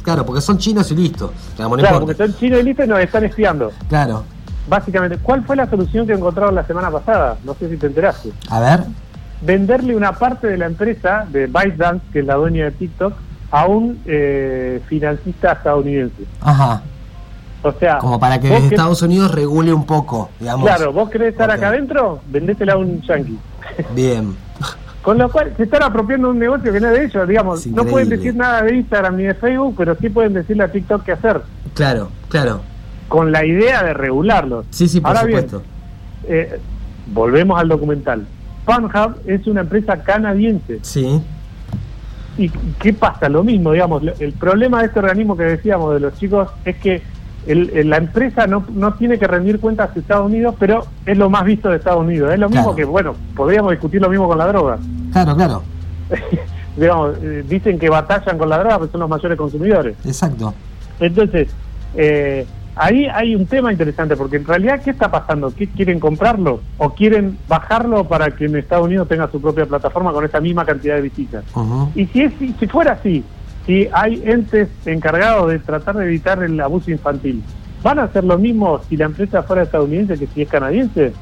Claro, 0.01 0.25
porque 0.25 0.41
son 0.41 0.57
chinos 0.57 0.89
y 0.91 0.95
listo. 0.95 1.31
claro, 1.55 1.99
porque 1.99 2.15
son 2.15 2.33
chinos 2.35 2.59
y 2.61 2.63
listo 2.63 2.83
y 2.83 2.87
nos 2.87 2.99
están 2.99 3.23
espiando. 3.25 3.71
Claro 3.87 4.23
básicamente, 4.67 5.17
¿cuál 5.17 5.43
fue 5.43 5.55
la 5.55 5.69
solución 5.69 6.05
que 6.05 6.13
encontraron 6.13 6.55
la 6.55 6.65
semana 6.65 6.91
pasada? 6.91 7.37
No 7.43 7.53
sé 7.55 7.69
si 7.69 7.77
te 7.77 7.87
enteraste. 7.87 8.31
A 8.49 8.59
ver. 8.59 8.83
Venderle 9.41 9.95
una 9.95 10.13
parte 10.13 10.47
de 10.47 10.57
la 10.57 10.65
empresa 10.65 11.25
de 11.29 11.47
ByteDance, 11.47 12.05
que 12.11 12.19
es 12.19 12.25
la 12.25 12.35
dueña 12.35 12.65
de 12.65 12.71
TikTok, 12.71 13.13
a 13.51 13.65
un 13.65 14.01
eh, 14.05 14.81
financista 14.87 15.53
estadounidense. 15.53 16.23
Ajá. 16.41 16.81
O 17.63 17.71
sea, 17.71 17.97
como 17.97 18.19
para 18.19 18.39
que 18.39 18.55
Estados 18.55 19.01
Unidos 19.01 19.31
regule 19.31 19.73
un 19.73 19.85
poco, 19.85 20.29
digamos. 20.39 20.65
Claro, 20.65 20.93
vos 20.93 21.09
querés 21.09 21.29
estar 21.29 21.49
acá 21.49 21.69
adentro, 21.69 22.21
vendésela 22.27 22.73
a 22.73 22.77
un 22.77 23.01
yankee. 23.01 23.39
Bien. 23.93 24.35
Con 25.01 25.17
lo 25.17 25.31
cual 25.31 25.53
se 25.55 25.63
están 25.63 25.83
apropiando 25.83 26.29
un 26.29 26.39
negocio 26.39 26.71
que 26.71 26.79
no 26.79 26.89
es 26.89 26.99
de 26.99 27.05
ellos, 27.05 27.27
digamos. 27.27 27.67
No 27.67 27.85
pueden 27.85 28.09
decir 28.09 28.35
nada 28.35 28.61
de 28.61 28.75
Instagram 28.75 29.15
ni 29.15 29.23
de 29.23 29.33
Facebook, 29.33 29.75
pero 29.77 29.95
sí 29.95 30.09
pueden 30.09 30.33
decirle 30.33 30.63
a 30.63 30.71
TikTok 30.71 31.03
qué 31.03 31.13
hacer. 31.13 31.41
Claro, 31.73 32.09
claro 32.27 32.61
con 33.07 33.31
la 33.31 33.45
idea 33.45 33.83
de 33.83 33.93
regularlos. 33.93 34.65
Sí, 34.69 34.87
sí, 34.87 34.99
por 34.99 35.09
Ahora 35.09 35.21
supuesto. 35.21 35.63
Bien, 36.27 36.39
eh, 36.39 36.59
volvemos 37.07 37.59
al 37.59 37.69
documental. 37.69 38.25
Pornhub 38.65 39.15
es 39.25 39.47
una 39.47 39.61
empresa 39.61 40.03
canadiense. 40.03 40.79
Sí. 40.81 41.21
¿Y 42.37 42.49
qué 42.79 42.93
pasa? 42.93 43.29
Lo 43.29 43.43
mismo, 43.43 43.71
digamos, 43.71 44.03
el 44.19 44.33
problema 44.33 44.81
de 44.81 44.87
este 44.87 44.99
organismo 44.99 45.35
que 45.35 45.43
decíamos 45.43 45.93
de 45.93 45.99
los 46.01 46.17
chicos 46.17 46.49
es 46.65 46.75
que 46.77 47.01
el, 47.47 47.89
la 47.89 47.97
empresa 47.97 48.45
no, 48.45 48.65
no 48.73 48.93
tiene 48.95 49.17
que 49.17 49.25
rendir 49.25 49.59
cuentas 49.59 49.95
a 49.95 49.99
Estados 49.99 50.25
Unidos, 50.25 50.55
pero 50.59 50.85
es 51.05 51.17
lo 51.17 51.29
más 51.29 51.45
visto 51.45 51.69
de 51.69 51.77
Estados 51.77 52.01
Unidos. 52.01 52.31
Es 52.33 52.39
lo 52.39 52.49
mismo 52.49 52.75
que, 52.75 52.83
bueno, 52.83 53.15
podríamos 53.35 53.71
discutir 53.71 54.01
lo 54.01 54.09
mismo 54.09 54.27
con 54.27 54.37
la 54.37 54.47
droga. 54.47 54.77
Claro, 55.13 55.35
claro. 55.35 55.63
digamos, 56.77 57.17
eh, 57.21 57.43
dicen 57.47 57.79
que 57.79 57.89
batallan 57.89 58.37
con 58.37 58.49
la 58.49 58.59
droga, 58.59 58.79
pero 58.79 58.91
son 58.91 58.99
los 58.99 59.09
mayores 59.09 59.37
consumidores. 59.37 59.95
Exacto. 60.05 60.53
Entonces, 60.99 61.47
eh, 61.95 62.45
ahí 62.79 63.07
hay 63.07 63.35
un 63.35 63.45
tema 63.45 63.71
interesante, 63.71 64.15
porque 64.15 64.37
en 64.37 64.45
realidad, 64.45 64.81
¿qué 64.83 64.91
está 64.91 65.09
pasando? 65.09 65.53
¿Qué 65.53 65.67
quieren 65.67 65.99
comprarlo? 65.99 66.61
¿O 66.77 66.91
quieren 66.91 67.37
bajarlo 67.47 68.05
para 68.05 68.31
que 68.31 68.45
en 68.45 68.55
Estados 68.55 68.85
Unidos 68.85 69.07
tenga 69.07 69.29
su 69.29 69.41
propia 69.41 69.65
plataforma 69.65 70.11
con 70.11 70.23
esa 70.25 70.39
misma 70.39 70.65
cantidad 70.65 70.95
de 70.95 71.01
visitas? 71.01 71.43
Y 71.95 72.05
si, 72.07 72.23
es, 72.23 72.33
si 72.37 72.67
fuera 72.67 72.93
así, 72.93 73.23
si 73.65 73.87
hay 73.91 74.21
entes 74.25 74.69
encargados 74.85 75.49
de 75.49 75.59
tratar 75.59 75.97
de 75.97 76.05
evitar 76.05 76.41
el 76.41 76.59
abuso 76.59 76.89
infantil, 76.91 77.43
¿van 77.83 77.99
a 77.99 78.03
hacer 78.03 78.23
lo 78.23 78.37
mismo 78.37 78.79
si 78.87 78.95
la 78.97 79.05
empresa 79.05 79.43
fuera 79.43 79.63
estadounidense 79.63 80.17
que 80.17 80.27
si 80.27 80.41
es 80.43 80.49
canadiense? 80.49 81.13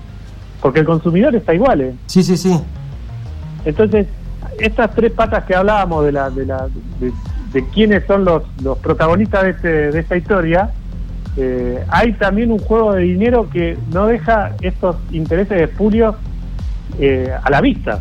Porque 0.62 0.80
el 0.80 0.86
consumidor 0.86 1.36
está 1.36 1.54
igual, 1.54 1.82
¿eh? 1.82 1.96
Sí, 2.06 2.24
sí, 2.24 2.38
sí. 2.38 2.60
Entonces, 3.65 4.08
estas 4.60 4.94
tres 4.94 5.12
patas 5.12 5.44
que 5.46 5.56
hablábamos 5.56 6.06
de 6.06 6.12
la 6.12 6.30
de, 6.30 6.46
la, 6.46 6.68
de, 7.52 7.65
quiénes 7.70 8.06
son 8.06 8.26
los, 8.26 8.44
los 8.62 8.78
protagonistas 8.78 9.44
de, 9.44 9.50
este, 9.50 9.91
de 9.91 10.00
esta 10.00 10.15
historia, 10.15 10.72
eh, 11.38 11.84
hay 11.89 12.13
también 12.13 12.52
un 12.52 12.60
juego 12.60 12.93
de 12.93 13.04
dinero 13.04 13.50
que 13.50 13.78
no 13.91 14.08
deja 14.08 14.56
estos 14.62 14.95
intereses 15.12 15.69
espurios 15.69 16.15
eh, 17.00 17.32
a 17.43 17.50
la 17.50 17.62
vista. 17.62 18.00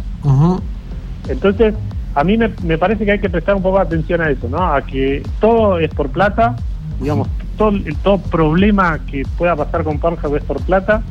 Entonces, 1.29 1.75
a 2.15 2.23
mí 2.23 2.37
me, 2.37 2.51
me, 2.63 2.79
parece 2.79 3.05
que 3.05 3.13
hay 3.13 3.19
que 3.19 3.31
prestar 3.31 3.57
un 3.57 3.63
poco 3.63 3.79
de 3.79 3.85
atención 3.85 4.21
a 4.21 4.31
eso, 4.31 4.49
¿no? 4.49 4.59
A 4.59 4.83
que 4.83 5.23
todo 5.41 5.79
es 5.79 5.93
por 5.93 6.11
plata, 6.11 6.55
digamos, 7.01 7.29
todo, 7.57 7.73
todo 8.03 8.19
problema 8.19 9.01
que 9.11 9.23
pueda 9.37 9.57
pasar 9.57 9.85
con 9.85 9.99
Pornhub 9.99 10.37
es 10.37 10.45
por 10.45 10.61
plata 10.63 11.03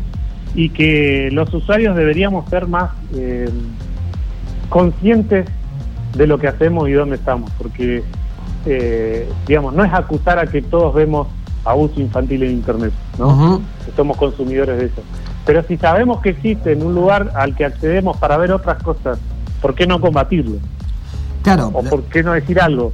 y 0.56 0.70
que 0.70 1.30
los 1.32 1.54
usuarios 1.54 1.96
deberíamos 1.96 2.50
ser 2.50 2.68
más 2.68 2.92
eh, 3.16 3.50
conscientes 4.70 5.48
de 6.16 6.28
lo 6.28 6.38
que 6.38 6.48
hacemos 6.48 6.88
y 6.90 6.94
dónde 6.94 7.16
estamos, 7.16 7.52
porque, 7.58 8.04
eh, 8.66 9.28
digamos, 9.48 9.74
no 9.74 9.84
es 9.84 9.94
acusar 9.94 10.40
a 10.40 10.46
que 10.46 10.62
todos 10.62 10.94
vemos 10.94 11.28
abuso 11.66 12.00
infantil 12.00 12.44
en 12.44 12.52
Internet, 12.52 12.94
¿no? 13.18 13.62
Que 13.86 13.92
somos 13.96 14.18
consumidores 14.18 14.78
de 14.78 14.86
eso. 14.86 15.02
Pero 15.46 15.64
si 15.64 15.78
sabemos 15.78 16.22
que 16.22 16.30
existe 16.30 16.72
en 16.72 16.84
un 16.84 16.96
lugar 16.96 17.32
al 17.36 17.56
que 17.56 17.66
accedemos 17.66 18.18
para 18.18 18.38
ver 18.38 18.52
otras 18.52 18.82
cosas, 18.82 19.20
¿por 19.62 19.76
qué 19.76 19.86
no 19.86 20.00
combatirlo? 20.00 20.58
Claro. 21.42 21.72
¿O 21.74 21.84
por 21.84 22.04
qué 22.04 22.24
no 22.24 22.34
decir 22.34 22.60
algo? 22.60 22.94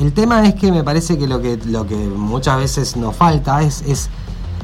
El 0.00 0.12
tema 0.12 0.46
es 0.46 0.54
que 0.54 0.70
me 0.70 0.84
parece 0.84 1.18
que 1.18 1.26
lo 1.26 1.40
que, 1.40 1.58
lo 1.66 1.86
que 1.86 1.96
muchas 1.96 2.58
veces 2.58 2.96
nos 2.96 3.16
falta 3.16 3.62
es, 3.62 3.82
es 3.82 4.08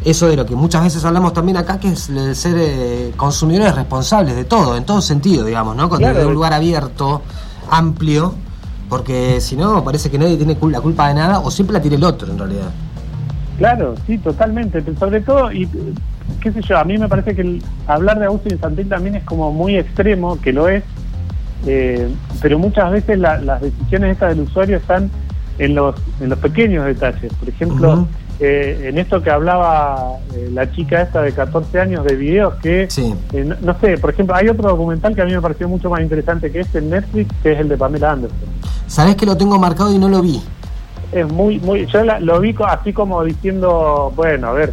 eso 0.05 0.29
de 0.29 0.37
lo 0.37 0.47
que 0.47 0.55
muchas 0.55 0.85
veces 0.85 1.05
hablamos 1.05 1.33
también 1.33 1.57
acá, 1.57 1.81
que 1.81 1.89
es 1.89 2.09
el 2.09 2.37
ser 2.37 2.55
eh, 2.57 3.13
consumidores 3.17 3.75
responsables 3.75 4.37
de 4.37 4.45
todo, 4.45 4.77
en 4.77 4.85
todo 4.85 5.03
sentido, 5.03 5.45
digamos, 5.45 5.75
¿no? 5.75 5.89
Con 5.89 6.03
un 6.05 6.33
lugar 6.33 6.53
abierto, 6.53 7.23
amplio, 7.71 8.35
porque 8.89 9.41
si 9.41 9.57
no, 9.57 9.83
parece 9.83 10.09
que 10.11 10.19
nadie 10.19 10.37
tiene 10.37 10.57
la 10.71 10.81
culpa 10.81 11.09
de 11.09 11.15
nada 11.15 11.41
o 11.41 11.51
siempre 11.51 11.75
la 11.75 11.81
tiene 11.81 11.97
el 11.97 12.05
otro, 12.05 12.31
en 12.31 12.39
realidad. 12.39 12.71
Claro, 13.59 13.95
sí, 14.07 14.19
totalmente. 14.19 14.83
Sobre 14.99 15.21
todo, 15.21 15.51
y 15.53 15.69
qué 16.41 16.53
sé 16.53 16.61
yo, 16.63 16.79
a 16.79 16.85
mí 16.85 16.99
me 16.99 17.09
parece 17.09 17.35
que 17.35 17.61
hablar 17.87 18.19
de 18.19 18.27
abuso 18.27 18.49
infantil 18.49 18.89
también 18.89 19.17
es 19.17 19.25
como 19.25 19.53
muy 19.53 19.77
extremo, 19.77 20.39
que 20.41 20.53
lo 20.53 20.69
es, 20.69 20.83
eh, 21.67 22.09
pero 22.43 22.59
muchas 22.59 22.91
veces 22.93 23.19
las 23.19 23.61
decisiones 23.61 24.13
estas 24.13 24.37
del 24.37 24.47
usuario 24.47 24.77
están 24.77 25.11
en 25.59 25.75
los, 25.75 25.95
en 26.21 26.29
los 26.29 26.39
pequeños 26.39 26.85
detalles. 26.85 27.33
Por 27.33 27.49
ejemplo, 27.49 28.07
eh, 28.41 28.89
en 28.91 28.99
esto 28.99 29.23
que 29.23 29.31
hablaba 29.31 30.19
eh, 30.35 30.51
la 30.53 30.71
chica 30.71 31.01
esta 31.01 31.23
de 31.23 31.33
14 31.33 31.81
años 31.81 32.05
de 32.05 32.15
videos, 32.15 32.55
que 32.57 32.87
no, 33.63 33.79
sé, 33.81 33.97
por 33.97 34.11
ejemplo, 34.11 34.35
hay 34.37 34.49
otro 34.49 34.69
documental 34.69 35.15
que 35.15 35.23
a 35.23 35.25
mí 35.25 35.33
me 35.33 35.41
pareció 35.41 35.67
mucho 35.69 35.89
más 35.89 36.03
interesante 36.03 36.53
que 36.53 36.61
este 36.61 36.79
en 36.79 36.91
Netflix, 36.91 37.35
que 37.43 37.53
es 37.53 37.61
el 37.61 37.69
de 37.69 37.79
Pamela 37.79 38.13
Anderson. 38.13 38.49
Sabes 38.87 39.17
que 39.17 39.25
lo 39.25 39.37
tengo 39.37 39.59
marcado 39.59 39.95
y 39.95 39.99
no 39.99 40.09
lo 40.11 40.21
vi 40.21 40.43
es 41.13 41.33
muy, 41.33 41.61
muy, 41.61 41.87
yo 41.87 42.05
lo 42.05 42.41
vi 42.41 42.55
así 42.67 42.93
como 42.93 43.23
diciendo, 43.25 44.13
bueno, 44.17 44.49
a 44.49 44.53
ver, 44.53 44.73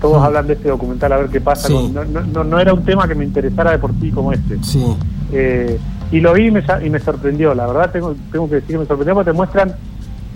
todos 0.00 0.20
mm. 0.20 0.24
hablan 0.24 0.46
de 0.46 0.52
este 0.54 0.68
documental, 0.68 1.12
a 1.12 1.16
ver 1.18 1.30
qué 1.30 1.40
pasa. 1.40 1.68
no, 1.68 2.04
no, 2.04 2.44
no, 2.44 2.60
era 2.60 2.74
un 2.74 2.84
tema 2.84 3.06
que 3.06 3.14
me 3.14 3.24
interesara 3.24 3.72
de 3.72 3.78
por 3.78 3.92
sí 4.00 4.10
como 4.10 4.32
este. 4.32 4.58
Sí. 4.62 4.84
Eh, 5.32 5.78
y 6.12 6.20
lo 6.20 6.32
vi 6.34 6.46
y 6.46 6.50
me, 6.50 6.62
y 6.84 6.90
me 6.90 6.98
sorprendió, 6.98 7.54
la 7.54 7.66
verdad 7.66 7.90
tengo, 7.90 8.14
tengo 8.30 8.48
que 8.48 8.56
decir 8.56 8.72
que 8.72 8.78
me 8.78 8.86
sorprendió 8.86 9.14
porque 9.14 9.30
te 9.30 9.36
muestran 9.36 9.74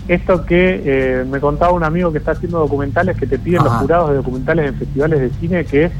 esto 0.07 0.43
que 0.43 0.81
eh, 0.83 1.25
me 1.29 1.39
contaba 1.39 1.71
un 1.71 1.83
amigo 1.83 2.11
que 2.11 2.17
está 2.17 2.31
haciendo 2.31 2.59
documentales, 2.59 3.15
que 3.15 3.27
te 3.27 3.37
piden 3.37 3.63
los 3.63 3.73
jurados 3.73 4.09
de 4.09 4.15
documentales 4.15 4.69
en 4.69 4.75
festivales 4.75 5.19
de 5.19 5.29
cine, 5.39 5.65
que 5.65 5.85
es 5.85 5.91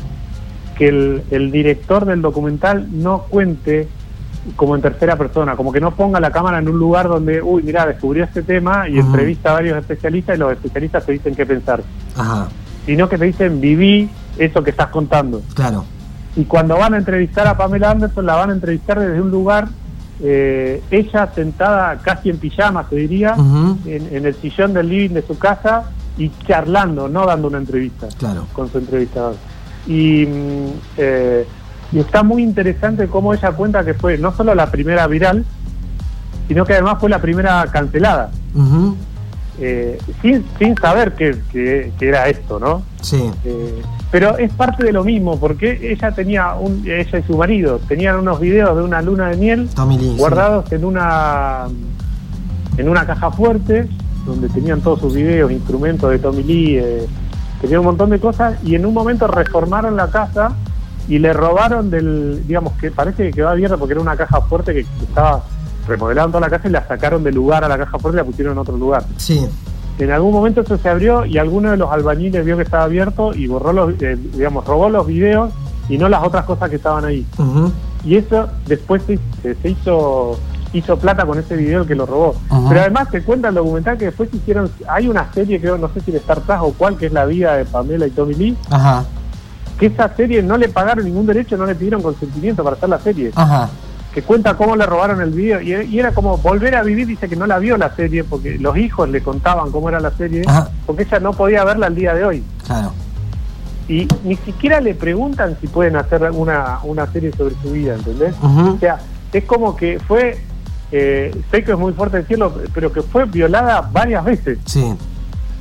que 0.76 0.88
el, 0.88 1.24
el 1.30 1.52
director 1.52 2.06
del 2.06 2.22
documental 2.22 2.88
no 2.92 3.24
cuente 3.30 3.88
como 4.56 4.76
en 4.76 4.82
tercera 4.82 5.16
persona, 5.16 5.56
como 5.56 5.72
que 5.72 5.80
no 5.80 5.92
ponga 5.92 6.20
la 6.20 6.32
cámara 6.32 6.60
en 6.60 6.70
un 6.70 6.80
lugar 6.80 7.08
donde, 7.08 7.42
uy, 7.42 7.64
mira, 7.64 7.86
descubrió 7.86 8.24
este 8.24 8.42
tema 8.42 8.88
y 8.88 9.00
entrevista 9.00 9.52
a 9.52 9.54
varios 9.54 9.78
especialistas 9.78 10.36
y 10.36 10.40
los 10.40 10.52
especialistas 10.52 11.06
te 11.06 11.12
dicen 11.14 11.36
qué 11.36 11.46
pensar. 11.46 11.84
Ajá. 12.16 12.48
Sino 12.86 13.10
que 13.10 13.18
te 13.18 13.26
dicen, 13.26 13.62
viví 13.62 14.10
eso 14.38 14.64
que 14.64 14.72
estás 14.72 14.88
contando. 14.88 15.42
Claro. 15.54 15.86
Y 16.36 16.46
cuando 16.46 16.78
van 16.78 16.94
a 16.94 16.98
entrevistar 16.98 17.48
a 17.48 17.58
Pamela 17.58 17.92
Anderson, 17.92 18.26
la 18.26 18.36
van 18.36 18.50
a 18.50 18.54
entrevistar 18.54 19.00
desde 19.00 19.22
un 19.22 19.30
lugar, 19.30 19.68
eh, 20.22 20.82
ella 20.90 21.30
sentada 21.34 21.98
casi 21.98 22.30
en 22.30 22.38
pijama, 22.38 22.88
se 22.90 22.96
diría, 22.96 23.36
en, 23.86 24.26
el 24.26 24.36
sillón 24.36 24.74
del 24.74 24.90
living 24.90 25.14
de 25.14 25.22
su 25.22 25.38
casa 25.38 25.92
y 26.18 26.32
charlando, 26.48 27.08
no 27.08 27.26
dando 27.26 27.48
una 27.48 27.58
entrevista 27.58 28.08
claro. 28.18 28.46
con 28.54 28.72
su 28.72 28.78
entrevistador. 28.78 29.36
Y 29.88 30.26
mm, 30.26 30.68
eh, 30.98 31.48
y 31.92 32.00
está 32.00 32.24
muy 32.24 32.44
interesante 32.44 33.08
cómo 33.08 33.34
ella 33.34 33.52
cuenta 33.52 33.84
que 33.84 33.94
fue 33.94 34.18
no 34.18 34.34
solo 34.34 34.54
la 34.54 34.70
primera 34.70 35.08
viral, 35.08 35.46
sino 36.48 36.66
que 36.66 36.74
además 36.74 36.98
fue 37.00 37.10
la 37.10 37.20
primera 37.20 37.66
cancelada. 37.72 38.32
Eh, 39.62 40.00
sin, 40.22 40.46
sin 40.58 40.76
saber 40.78 41.14
que, 41.14 41.92
era 42.00 42.30
esto, 42.30 42.60
¿no? 42.60 42.82
Sí. 43.02 43.30
Eh, 43.44 43.82
pero 44.10 44.38
es 44.38 44.52
parte 44.54 44.86
de 44.86 44.92
lo 44.92 45.04
mismo, 45.04 45.40
porque 45.40 45.92
ella 45.92 46.12
tenía, 46.12 46.54
un, 46.56 46.84
ella 46.88 47.20
y 47.20 47.24
su 47.24 47.38
marido, 47.38 47.80
tenían 47.88 48.18
unos 48.18 48.40
videos 48.40 48.76
de 48.78 48.84
una 48.84 49.02
luna 49.02 49.30
de 49.30 49.38
miel 49.38 49.70
guardados 50.18 50.72
en 50.72 50.86
una 50.86 51.68
en 52.78 52.88
una 52.88 53.06
caja 53.06 53.30
fuerte, 53.32 53.90
donde 54.26 54.48
tenían 54.48 54.80
todos 54.80 55.02
sus 55.02 55.14
videos, 55.14 55.52
instrumentos 55.52 56.10
de 56.10 56.20
Tommy 56.20 56.44
Lee, 56.44 56.78
eh, 56.78 57.06
tenían 57.60 57.82
un 57.82 57.88
montón 57.88 58.10
de 58.10 58.20
cosas, 58.20 58.56
y 58.64 58.76
en 58.76 58.86
un 58.86 58.94
momento 58.94 59.28
reformaron 59.28 59.98
la 59.98 60.10
casa 60.10 60.54
y 61.10 61.18
le 61.18 61.34
robaron 61.34 61.90
del, 61.90 62.48
digamos 62.48 62.74
que 62.74 62.92
parece 62.92 63.24
que 63.26 63.32
quedó 63.32 63.50
abierta 63.50 63.76
porque 63.78 63.94
era 63.94 64.02
una 64.02 64.16
caja 64.16 64.42
fuerte 64.42 64.74
que, 64.74 64.86
estaba 65.02 65.44
remodelando 65.88 66.38
toda 66.38 66.42
la 66.42 66.56
casa 66.56 66.70
y 66.70 66.72
la 66.72 66.88
sacaron 66.88 67.24
del 67.24 67.34
lugar 67.34 67.64
a 67.64 67.68
la 67.68 67.80
caja 67.80 67.98
fuerte 67.98 68.18
y 68.18 68.22
la 68.22 68.24
pusieron 68.24 68.54
en 68.54 68.60
otro 68.60 68.78
lugar. 68.78 69.04
Sí. 69.18 69.44
En 69.98 70.12
algún 70.12 70.32
momento 70.32 70.62
eso 70.62 70.78
se 70.78 70.88
abrió 70.88 71.26
y 71.26 71.40
alguno 71.40 71.72
de 71.72 71.78
los 71.78 71.92
albañiles 71.92 72.46
vio 72.46 72.56
que 72.56 72.64
estaba 72.64 72.84
abierto 72.84 73.34
y 73.34 73.48
borró 73.48 73.74
los, 73.74 74.02
eh, 74.02 74.18
digamos, 74.36 74.66
robó 74.66 74.88
los 74.88 75.08
videos 75.08 75.52
y 75.90 75.98
no 75.98 76.08
las 76.08 76.24
otras 76.24 76.46
cosas 76.46 76.70
que 76.70 76.76
estaban 76.76 77.04
ahí. 77.06 77.26
Y 78.06 78.16
eso 78.16 78.48
después 78.68 79.02
se, 79.08 79.20
hizo 79.68 80.40
hizo 80.72 81.00
plata 81.00 81.26
con 81.26 81.40
ese 81.40 81.56
video 81.56 81.88
que 81.88 81.96
lo 81.96 82.06
robó. 82.06 82.36
Pero 82.70 82.82
además 82.82 83.10
te 83.10 83.24
cuenta 83.24 83.50
el 83.50 83.56
documental 83.56 83.98
que 83.98 84.06
después 84.06 84.32
hicieron, 84.32 84.70
hay 84.88 85.08
una 85.08 85.34
serie 85.34 85.60
creo, 85.60 85.80
no 85.80 85.90
sé 85.90 86.02
si 86.02 86.12
de 86.12 86.20
Star 86.20 86.42
Plus 86.42 86.58
o 86.62 86.74
cuál, 86.78 86.96
que 86.96 87.08
es 87.08 87.12
la 87.12 87.26
vida 87.26 87.56
de 87.56 87.66
Pamela 87.66 88.06
y 88.06 88.12
Tommy 88.12 88.36
Lee, 88.36 88.58
Ajá 88.70 89.04
que 89.80 89.86
esa 89.86 90.14
serie 90.16 90.44
no 90.44 90.58
le 90.58 90.68
pagaron 90.68 91.06
ningún 91.06 91.26
derecho, 91.26 91.56
no 91.56 91.66
le 91.66 91.74
pidieron 91.74 92.02
consentimiento 92.02 92.64
para 92.64 92.76
hacer 92.76 92.90
la 92.90 93.00
serie. 93.00 93.32
Ajá. 93.34 93.70
Que 94.14 94.22
cuenta 94.22 94.56
cómo 94.56 94.76
le 94.76 94.86
robaron 94.86 95.22
el 95.22 95.30
video. 95.30 95.62
Y, 95.62 95.98
era 95.98 96.12
como 96.12 96.38
volver 96.38 96.76
a 96.76 96.84
vivir, 96.84 97.08
dice 97.08 97.30
que 97.30 97.36
no 97.36 97.48
la 97.48 97.60
vio 97.60 97.78
la 97.78 97.96
serie, 97.96 98.24
porque 98.24 98.58
los 98.60 98.76
hijos 98.78 99.08
le 99.10 99.22
contaban 99.22 99.72
cómo 99.72 99.88
era 99.88 100.00
la 100.00 100.12
serie, 100.12 100.44
porque 100.86 101.04
ella 101.04 101.20
no 101.20 101.32
podía 101.32 101.64
verla 101.64 101.88
al 101.88 101.96
día 101.96 102.14
de 102.14 102.26
hoy. 102.26 102.44
Claro. 102.66 102.92
Y 103.88 104.08
ni 104.24 104.36
siquiera 104.36 104.82
le 104.82 104.94
preguntan 104.94 105.58
si 105.62 105.68
pueden 105.68 105.96
hacer 105.96 106.30
una, 106.32 106.80
una 106.84 107.08
serie 107.12 107.32
sobre 107.32 107.56
su 107.62 107.72
vida, 107.72 107.96
¿entendés? 107.96 108.36
O 108.42 108.78
sea, 108.80 109.00
es 109.32 109.44
como 109.46 109.76
que 109.76 110.00
fue, 110.00 110.40
eh, 110.92 111.36
sé 111.52 111.64
que 111.64 111.72
es 111.72 111.78
muy 111.78 111.94
fuerte 111.94 112.18
decirlo, 112.18 112.54
pero 112.74 112.92
que 112.92 113.02
fue 113.02 113.26
violada 113.26 113.90
varias 113.92 114.26
veces. 114.26 114.60
Sí. 114.66 114.94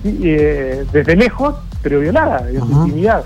Eh, 0.04 0.84
desde 0.92 1.16
lejos, 1.16 1.54
pero 1.82 2.00
violada, 2.00 2.48
en 2.50 2.60
su 2.60 2.72
intimidad. 2.72 3.24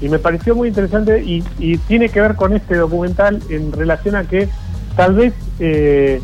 Y 0.00 0.08
me 0.08 0.18
pareció 0.18 0.54
muy 0.54 0.68
interesante 0.68 1.22
y, 1.22 1.42
tiene 1.88 2.08
que 2.08 2.20
ver 2.20 2.36
con 2.36 2.54
este 2.54 2.76
documental 2.76 3.42
en 3.48 3.72
relación 3.72 4.16
a 4.16 4.24
que 4.24 4.48
tal 4.96 5.14
vez, 5.14 5.34
eh, 5.58 6.20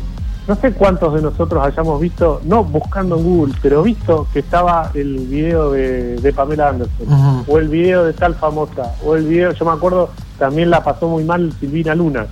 no 0.47 0.55
sé 0.55 0.71
cuántos 0.73 1.13
de 1.13 1.21
nosotros 1.21 1.65
hayamos 1.65 1.99
visto, 1.99 2.41
no 2.45 2.63
buscando 2.63 3.17
en 3.17 3.23
Google, 3.23 3.53
pero 3.61 3.83
visto 3.83 4.27
que 4.31 4.39
estaba 4.39 4.91
el 4.93 5.17
video 5.27 5.71
de, 5.71 6.33
Pamela 6.35 6.69
Anderson, 6.69 7.43
o 7.47 7.57
el 7.57 7.67
video 7.67 8.05
de 8.05 8.13
tal 8.13 8.35
famosa, 8.35 8.95
o 9.05 9.15
el 9.15 9.25
video, 9.25 9.51
yo 9.51 9.65
me 9.65 9.71
acuerdo, 9.71 10.09
también 10.39 10.69
la 10.69 10.83
pasó 10.83 11.07
muy 11.07 11.23
mal 11.23 11.53
Silvina 11.59 11.95
Luna. 11.95 12.27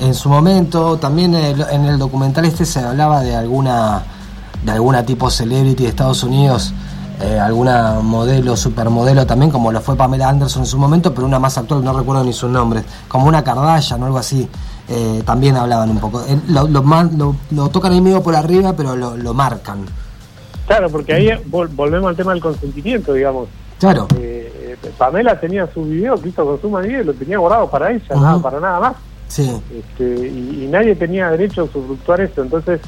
En 0.00 0.14
su 0.14 0.28
momento, 0.28 0.96
también 0.96 1.34
en 1.34 1.84
el 1.84 1.98
documental 1.98 2.44
este 2.46 2.64
se 2.64 2.80
hablaba 2.80 3.20
de 3.20 3.36
alguna 3.36 4.02
de 4.64 4.72
alguna 4.72 5.04
tipo 5.04 5.30
celebrity 5.30 5.84
de 5.84 5.88
Estados 5.88 6.22
Unidos 6.22 6.74
eh, 7.22 7.38
alguna 7.38 8.00
modelo, 8.02 8.56
supermodelo 8.56 9.26
también, 9.26 9.50
como 9.50 9.70
lo 9.72 9.80
fue 9.80 9.96
Pamela 9.96 10.28
Anderson 10.28 10.62
en 10.62 10.66
su 10.66 10.78
momento, 10.78 11.12
pero 11.12 11.26
una 11.26 11.38
más 11.38 11.58
actual, 11.58 11.84
no 11.84 11.96
recuerdo 11.96 12.24
ni 12.24 12.32
su 12.32 12.48
nombre, 12.48 12.82
como 13.08 13.26
una 13.26 13.44
Kardashian 13.44 14.02
o 14.02 14.06
algo 14.06 14.18
así, 14.18 14.48
eh, 14.88 15.22
también 15.24 15.56
hablaban 15.56 15.90
un 15.90 15.98
poco. 15.98 16.22
Eh, 16.26 16.38
lo, 16.48 16.66
lo, 16.66 17.68
tocan 17.68 17.92
ahí 17.92 18.00
medio 18.00 18.22
por 18.22 18.34
arriba, 18.34 18.74
pero 18.74 18.96
lo, 18.96 19.34
marcan. 19.34 19.84
Claro, 20.66 20.88
porque 20.88 21.12
ahí 21.12 21.30
volvemos 21.46 22.08
al 22.08 22.16
tema 22.16 22.32
del 22.32 22.40
consentimiento, 22.40 23.12
digamos. 23.12 23.48
Claro. 23.78 24.08
Pamela 24.96 25.38
tenía 25.38 25.66
su 25.72 25.84
video 25.84 26.20
que 26.20 26.30
hizo 26.30 26.44
con 26.44 26.60
su 26.60 26.70
marido 26.70 27.02
y 27.02 27.04
lo 27.04 27.14
tenía 27.14 27.38
guardado 27.38 27.68
para 27.68 27.90
ella, 27.90 28.14
nada, 28.14 28.38
para 28.38 28.60
nada 28.60 28.80
más. 28.80 28.96
Sí. 29.30 29.60
Este, 29.72 30.28
y, 30.28 30.68
nadie 30.70 30.96
tenía 30.96 31.30
derecho 31.30 31.62
a 31.62 31.64
usufructuar 31.64 32.20
eso. 32.20 32.42
Entonces, 32.42 32.80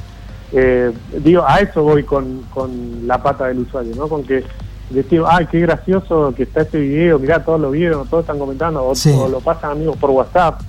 eh, 0.52 0.92
digo, 1.18 1.44
a 1.46 1.60
eso 1.60 1.82
voy 1.82 2.02
con, 2.04 2.42
con 2.52 3.06
la 3.06 3.22
pata 3.22 3.46
del 3.46 3.60
usuario, 3.60 3.94
¿no? 3.96 4.08
Con 4.08 4.22
que 4.22 4.44
decir, 4.90 5.22
ay, 5.26 5.46
qué 5.50 5.60
gracioso 5.60 6.34
que 6.36 6.42
está 6.42 6.62
este 6.62 6.78
video, 6.78 7.18
mirá, 7.18 7.42
todos 7.44 7.60
lo 7.60 7.70
vieron, 7.70 8.06
todos 8.08 8.24
están 8.24 8.38
comentando, 8.38 8.84
o, 8.84 9.28
lo 9.28 9.40
pasan 9.40 9.72
amigos 9.72 9.96
por 9.96 10.10
WhatsApp, 10.10 10.60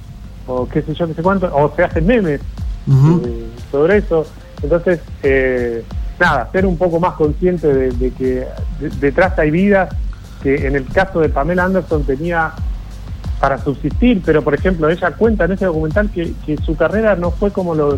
o 0.48 0.68
qué 0.68 0.82
sé 0.82 0.94
yo, 0.94 1.08
qué 1.08 1.14
sé 1.14 1.22
cuánto, 1.22 1.54
o 1.54 1.74
se 1.76 1.84
hacen 1.84 2.06
memes 2.06 2.40
eh, 2.40 3.48
sobre 3.72 3.98
eso. 3.98 4.26
Entonces, 4.62 5.02
eh, 5.22 5.84
nada, 6.20 6.50
ser 6.52 6.66
un 6.66 6.78
poco 6.78 7.00
más 7.00 7.16
consciente 7.16 7.68
de, 7.92 8.12
que 8.12 8.48
detrás 9.00 9.38
hay 9.38 9.52
vidas 9.52 9.94
que 10.42 10.68
en 10.68 10.76
el 10.76 10.86
caso 10.88 11.20
de 11.20 11.30
Pamela 11.30 11.66
Anderson 11.66 12.04
tenía 12.04 12.54
para 13.44 13.62
subsistir, 13.62 14.22
pero 14.26 14.42
por 14.42 14.54
ejemplo 14.54 14.90
ella 14.90 15.12
cuenta 15.12 15.44
en 15.44 15.52
ese 15.52 15.66
documental 15.66 16.10
que, 16.10 16.34
su 16.66 16.78
carrera 16.78 17.18
no 17.18 17.30
fue 17.30 17.52
como 17.52 17.76
lo, 17.76 17.90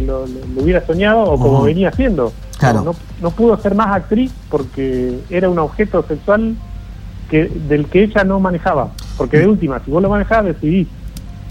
hubiera 0.58 0.84
soñado 0.88 1.22
o 1.22 1.38
como 1.38 1.62
venía 1.62 1.92
siendo. 1.92 2.34
Claro. 2.58 2.96
No, 3.22 3.30
pudo 3.30 3.56
ser 3.62 3.76
más 3.76 3.96
actriz 3.96 4.32
porque 4.50 5.20
era 5.30 5.48
un 5.48 5.60
objeto 5.60 6.04
sexual 6.08 6.56
que 7.30 7.46
del 7.46 7.86
que 7.86 8.06
ella 8.06 8.24
no 8.24 8.40
manejaba. 8.40 8.90
Porque 9.18 9.38
de 9.38 9.46
última, 9.46 9.80
si 9.86 9.92
vos 9.92 10.02
lo 10.02 10.10
manejabas, 10.10 10.46
decidís. 10.46 10.88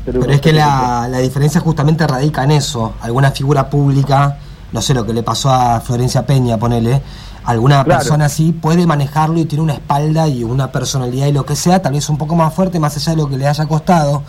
Pero, 0.04 0.24
es 0.24 0.40
que 0.40 0.52
la, 0.52 1.06
la 1.08 1.18
diferencia 1.18 1.60
justamente 1.60 2.04
radica 2.04 2.42
en 2.42 2.50
eso. 2.50 2.94
Alguna 3.00 3.30
figura 3.30 3.70
pública, 3.70 4.38
no 4.72 4.82
sé 4.82 4.92
lo 4.92 5.06
que 5.06 5.12
le 5.12 5.22
pasó 5.22 5.50
a 5.50 5.80
Florencia 5.80 6.26
Peña, 6.26 6.58
ponele, 6.58 7.00
alguna 7.44 7.84
persona 7.84 8.26
así 8.26 8.52
puede 8.52 8.86
manejarlo 8.86 9.38
y 9.38 9.44
tiene 9.44 9.62
una 9.62 9.74
espalda 9.74 10.28
y 10.28 10.44
una 10.44 10.72
personalidad 10.72 11.26
y 11.26 11.32
lo 11.32 11.44
que 11.44 11.56
sea, 11.56 11.82
tal 11.82 11.92
vez 11.92 12.08
un 12.08 12.18
poco 12.18 12.34
más 12.34 12.52
fuerte, 12.54 12.80
más 12.80 12.96
allá 12.96 13.12
de 13.12 13.18
lo 13.18 13.28
que 13.28 13.36
le 13.36 13.46
haya 13.46 13.66
costado. 13.66 14.22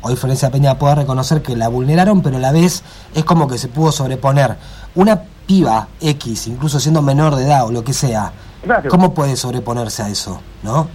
Hoy 0.00 0.16
Florencia 0.16 0.50
Peña 0.50 0.78
puede 0.78 0.96
reconocer 0.96 1.42
que 1.42 1.54
la 1.54 1.68
vulneraron, 1.68 2.22
pero 2.22 2.38
a 2.38 2.40
la 2.40 2.50
vez 2.50 2.82
es 3.14 3.24
como 3.24 3.46
que 3.46 3.56
se 3.56 3.68
pudo 3.68 3.92
sobreponer. 3.92 4.56
Una 4.94 5.22
piba 5.46 5.88
X, 6.00 6.48
incluso 6.48 6.80
siendo 6.80 7.02
menor 7.02 7.36
de 7.36 7.44
edad 7.44 7.66
o 7.66 7.70
lo 7.70 7.84
que 7.84 7.92
sea, 7.92 8.32
¿cómo 8.88 9.14
puede 9.14 9.36
sobreponerse 9.36 10.02
a 10.02 10.08
eso? 10.08 10.40
¿no? 10.62 10.88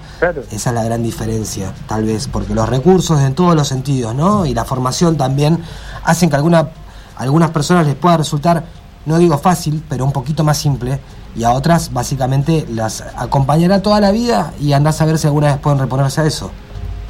Esa 0.52 0.70
es 0.70 0.76
la 0.76 0.84
gran 0.84 1.04
diferencia, 1.04 1.74
tal 1.88 2.06
vez, 2.06 2.28
porque 2.28 2.54
los 2.54 2.68
recursos 2.68 3.22
en 3.22 3.36
todos 3.36 3.56
los 3.56 3.68
sentidos, 3.68 4.16
¿no? 4.16 4.46
Y 4.46 4.54
la 4.54 4.66
formación 4.66 5.18
también 5.18 5.63
hacen 6.04 6.30
que 6.30 6.36
alguna, 6.36 6.70
algunas 7.18 7.52
personas 7.52 7.86
les 7.86 7.96
pueda 7.96 8.18
resultar, 8.18 8.63
no 9.06 9.18
digo 9.18 9.38
fácil, 9.38 9.84
pero 9.88 10.06
un 10.06 10.12
poquito 10.12 10.44
más 10.44 10.58
simple 10.58 11.00
y 11.38 11.43
a 11.43 11.52
otras 11.52 11.93
básicamente 11.93 12.65
las 12.69 13.02
acompañará 13.15 13.82
toda 13.82 14.02
la 14.02 14.12
vida 14.12 14.54
y 14.60 14.73
andás 14.73 15.02
a 15.02 15.06
ver 15.06 15.17
si 15.17 15.28
alguna 15.28 15.47
vez 15.47 15.58
pueden 15.58 15.80
reponerse 15.80 16.21
a 16.21 16.26
eso. 16.26 16.52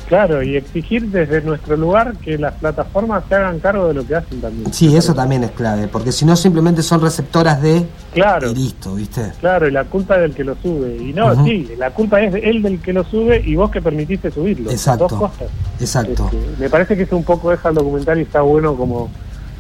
Claro, 0.08 0.42
y 0.42 0.56
exigir 0.56 1.08
desde 1.08 1.42
nuestro 1.42 1.76
lugar 1.76 2.16
que 2.18 2.38
las 2.38 2.54
plataformas 2.54 3.24
se 3.28 3.36
hagan 3.36 3.60
cargo 3.60 3.90
de 3.90 3.94
lo 3.94 4.08
que 4.08 4.16
hacen 4.16 4.40
también. 4.40 4.74
Sí, 4.74 4.96
eso 4.96 5.14
también 5.14 5.44
es 5.44 5.52
clave, 5.52 5.90
porque 5.90 6.14
si 6.14 6.24
no 6.24 6.38
simplemente 6.38 6.82
son 6.82 7.02
receptoras 7.02 7.62
de 7.62 7.86
claro, 8.14 8.52
y 8.52 8.56
listo, 8.56 8.96
¿viste? 8.96 9.34
Claro, 9.42 9.68
y 9.68 9.72
la 9.72 9.84
culpa 9.84 10.16
es 10.16 10.22
del 10.22 10.34
que 10.34 10.46
lo 10.46 10.56
sube. 10.62 10.96
Y 10.96 11.12
no, 11.12 11.44
sí, 11.44 11.74
la 11.78 11.92
culpa 11.92 12.22
es 12.22 12.34
él 12.36 12.62
del 12.62 12.80
que 12.80 12.94
lo 12.94 13.04
sube 13.04 13.44
y 13.46 13.56
vos 13.56 13.70
que 13.70 13.82
permitiste 13.82 14.32
subirlo. 14.32 14.72
Exacto. 14.72 15.10
Dos 15.10 15.20
cosas. 15.20 15.50
Exacto. 15.78 16.30
Este, 16.32 16.62
me 16.62 16.70
parece 16.70 16.96
que 16.96 17.04
es 17.04 17.12
un 17.12 17.26
poco 17.26 17.50
deja 17.50 17.68
el 17.68 17.76
documental 17.76 18.18
y 18.18 18.22
está 18.22 18.40
bueno 18.42 18.76
como, 18.76 19.10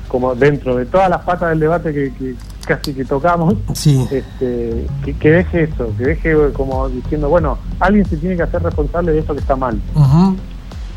como 0.07 0.35
dentro 0.35 0.75
de 0.75 0.85
todas 0.85 1.09
las 1.09 1.21
patas 1.23 1.49
del 1.49 1.59
debate 1.59 1.93
que, 1.93 2.13
que 2.13 2.35
casi 2.67 2.93
que 2.93 3.05
tocamos, 3.05 3.55
este, 3.71 4.85
que, 5.19 5.31
deje 5.31 5.63
eso, 5.63 5.91
que 5.97 6.03
deje 6.03 6.35
como 6.53 6.89
diciendo, 6.89 7.29
bueno, 7.29 7.57
alguien 7.79 8.05
se 8.05 8.17
tiene 8.17 8.35
que 8.35 8.43
hacer 8.43 8.61
responsable 8.61 9.13
de 9.13 9.19
eso 9.19 9.33
que 9.33 9.39
está 9.39 9.55
mal. 9.55 9.79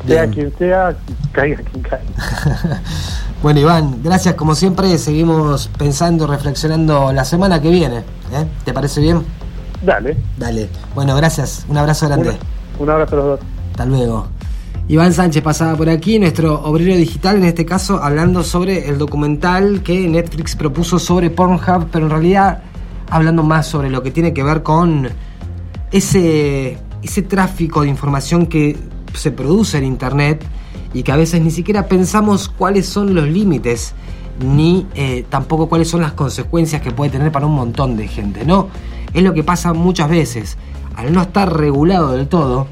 Sea 0.06 0.26
quien 0.28 0.52
sea, 0.58 0.96
caiga 1.32 1.62
quien 1.62 1.82
caiga. 1.82 2.82
bueno, 3.42 3.60
Iván, 3.60 4.02
gracias 4.02 4.34
como 4.34 4.54
siempre. 4.54 4.96
Seguimos 4.98 5.70
pensando, 5.78 6.26
reflexionando 6.26 7.12
la 7.12 7.24
semana 7.24 7.60
que 7.60 7.70
viene. 7.70 7.98
¿eh? 7.98 8.46
¿Te 8.64 8.72
parece 8.72 9.00
bien? 9.00 9.24
Dale. 9.82 10.16
Dale. 10.38 10.68
Bueno, 10.94 11.14
gracias. 11.16 11.66
Un 11.68 11.76
abrazo 11.76 12.08
grande. 12.08 12.36
un 12.78 12.90
abrazo 12.90 13.14
a 13.14 13.18
los 13.18 13.26
dos. 13.26 13.40
Hasta 13.72 13.84
luego. 13.84 14.26
Iván 14.90 15.12
Sánchez 15.12 15.44
pasaba 15.44 15.76
por 15.76 15.88
aquí, 15.88 16.18
nuestro 16.18 16.64
obrero 16.64 16.96
digital, 16.96 17.36
en 17.36 17.44
este 17.44 17.64
caso 17.64 18.02
hablando 18.02 18.42
sobre 18.42 18.88
el 18.88 18.98
documental 18.98 19.84
que 19.84 20.08
Netflix 20.08 20.56
propuso 20.56 20.98
sobre 20.98 21.30
Pornhub, 21.30 21.86
pero 21.92 22.06
en 22.06 22.10
realidad 22.10 22.64
hablando 23.08 23.44
más 23.44 23.68
sobre 23.68 23.88
lo 23.88 24.02
que 24.02 24.10
tiene 24.10 24.34
que 24.34 24.42
ver 24.42 24.64
con 24.64 25.08
ese, 25.92 26.76
ese 27.04 27.22
tráfico 27.22 27.82
de 27.82 27.88
información 27.88 28.46
que 28.48 28.76
se 29.14 29.30
produce 29.30 29.78
en 29.78 29.84
Internet 29.84 30.44
y 30.92 31.04
que 31.04 31.12
a 31.12 31.16
veces 31.16 31.40
ni 31.40 31.52
siquiera 31.52 31.86
pensamos 31.86 32.48
cuáles 32.48 32.86
son 32.86 33.14
los 33.14 33.28
límites 33.28 33.94
ni 34.44 34.88
eh, 34.96 35.24
tampoco 35.30 35.68
cuáles 35.68 35.88
son 35.88 36.00
las 36.00 36.14
consecuencias 36.14 36.82
que 36.82 36.90
puede 36.90 37.12
tener 37.12 37.30
para 37.30 37.46
un 37.46 37.54
montón 37.54 37.96
de 37.96 38.08
gente, 38.08 38.44
¿no? 38.44 38.66
Es 39.14 39.22
lo 39.22 39.34
que 39.34 39.44
pasa 39.44 39.72
muchas 39.72 40.10
veces. 40.10 40.58
Al 40.96 41.12
no 41.12 41.22
estar 41.22 41.56
regulado 41.56 42.10
del 42.10 42.26
todo 42.26 42.66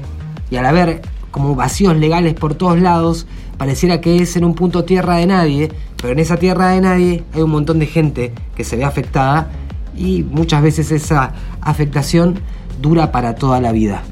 y 0.51 0.57
al 0.57 0.65
haber 0.65 1.01
como 1.31 1.55
vacíos 1.55 1.95
legales 1.97 2.33
por 2.33 2.55
todos 2.55 2.79
lados, 2.79 3.27
pareciera 3.57 4.01
que 4.01 4.17
es 4.17 4.35
en 4.35 4.45
un 4.45 4.55
punto 4.55 4.85
tierra 4.85 5.17
de 5.17 5.27
nadie, 5.27 5.71
pero 6.01 6.13
en 6.13 6.19
esa 6.19 6.37
tierra 6.37 6.69
de 6.69 6.81
nadie 6.81 7.23
hay 7.33 7.41
un 7.41 7.51
montón 7.51 7.79
de 7.79 7.87
gente 7.87 8.33
que 8.55 8.63
se 8.63 8.77
ve 8.77 8.83
afectada 8.83 9.49
y 9.95 10.23
muchas 10.23 10.61
veces 10.61 10.91
esa 10.91 11.33
afectación 11.61 12.39
dura 12.81 13.11
para 13.11 13.35
toda 13.35 13.59
la 13.59 13.71
vida. 13.71 14.03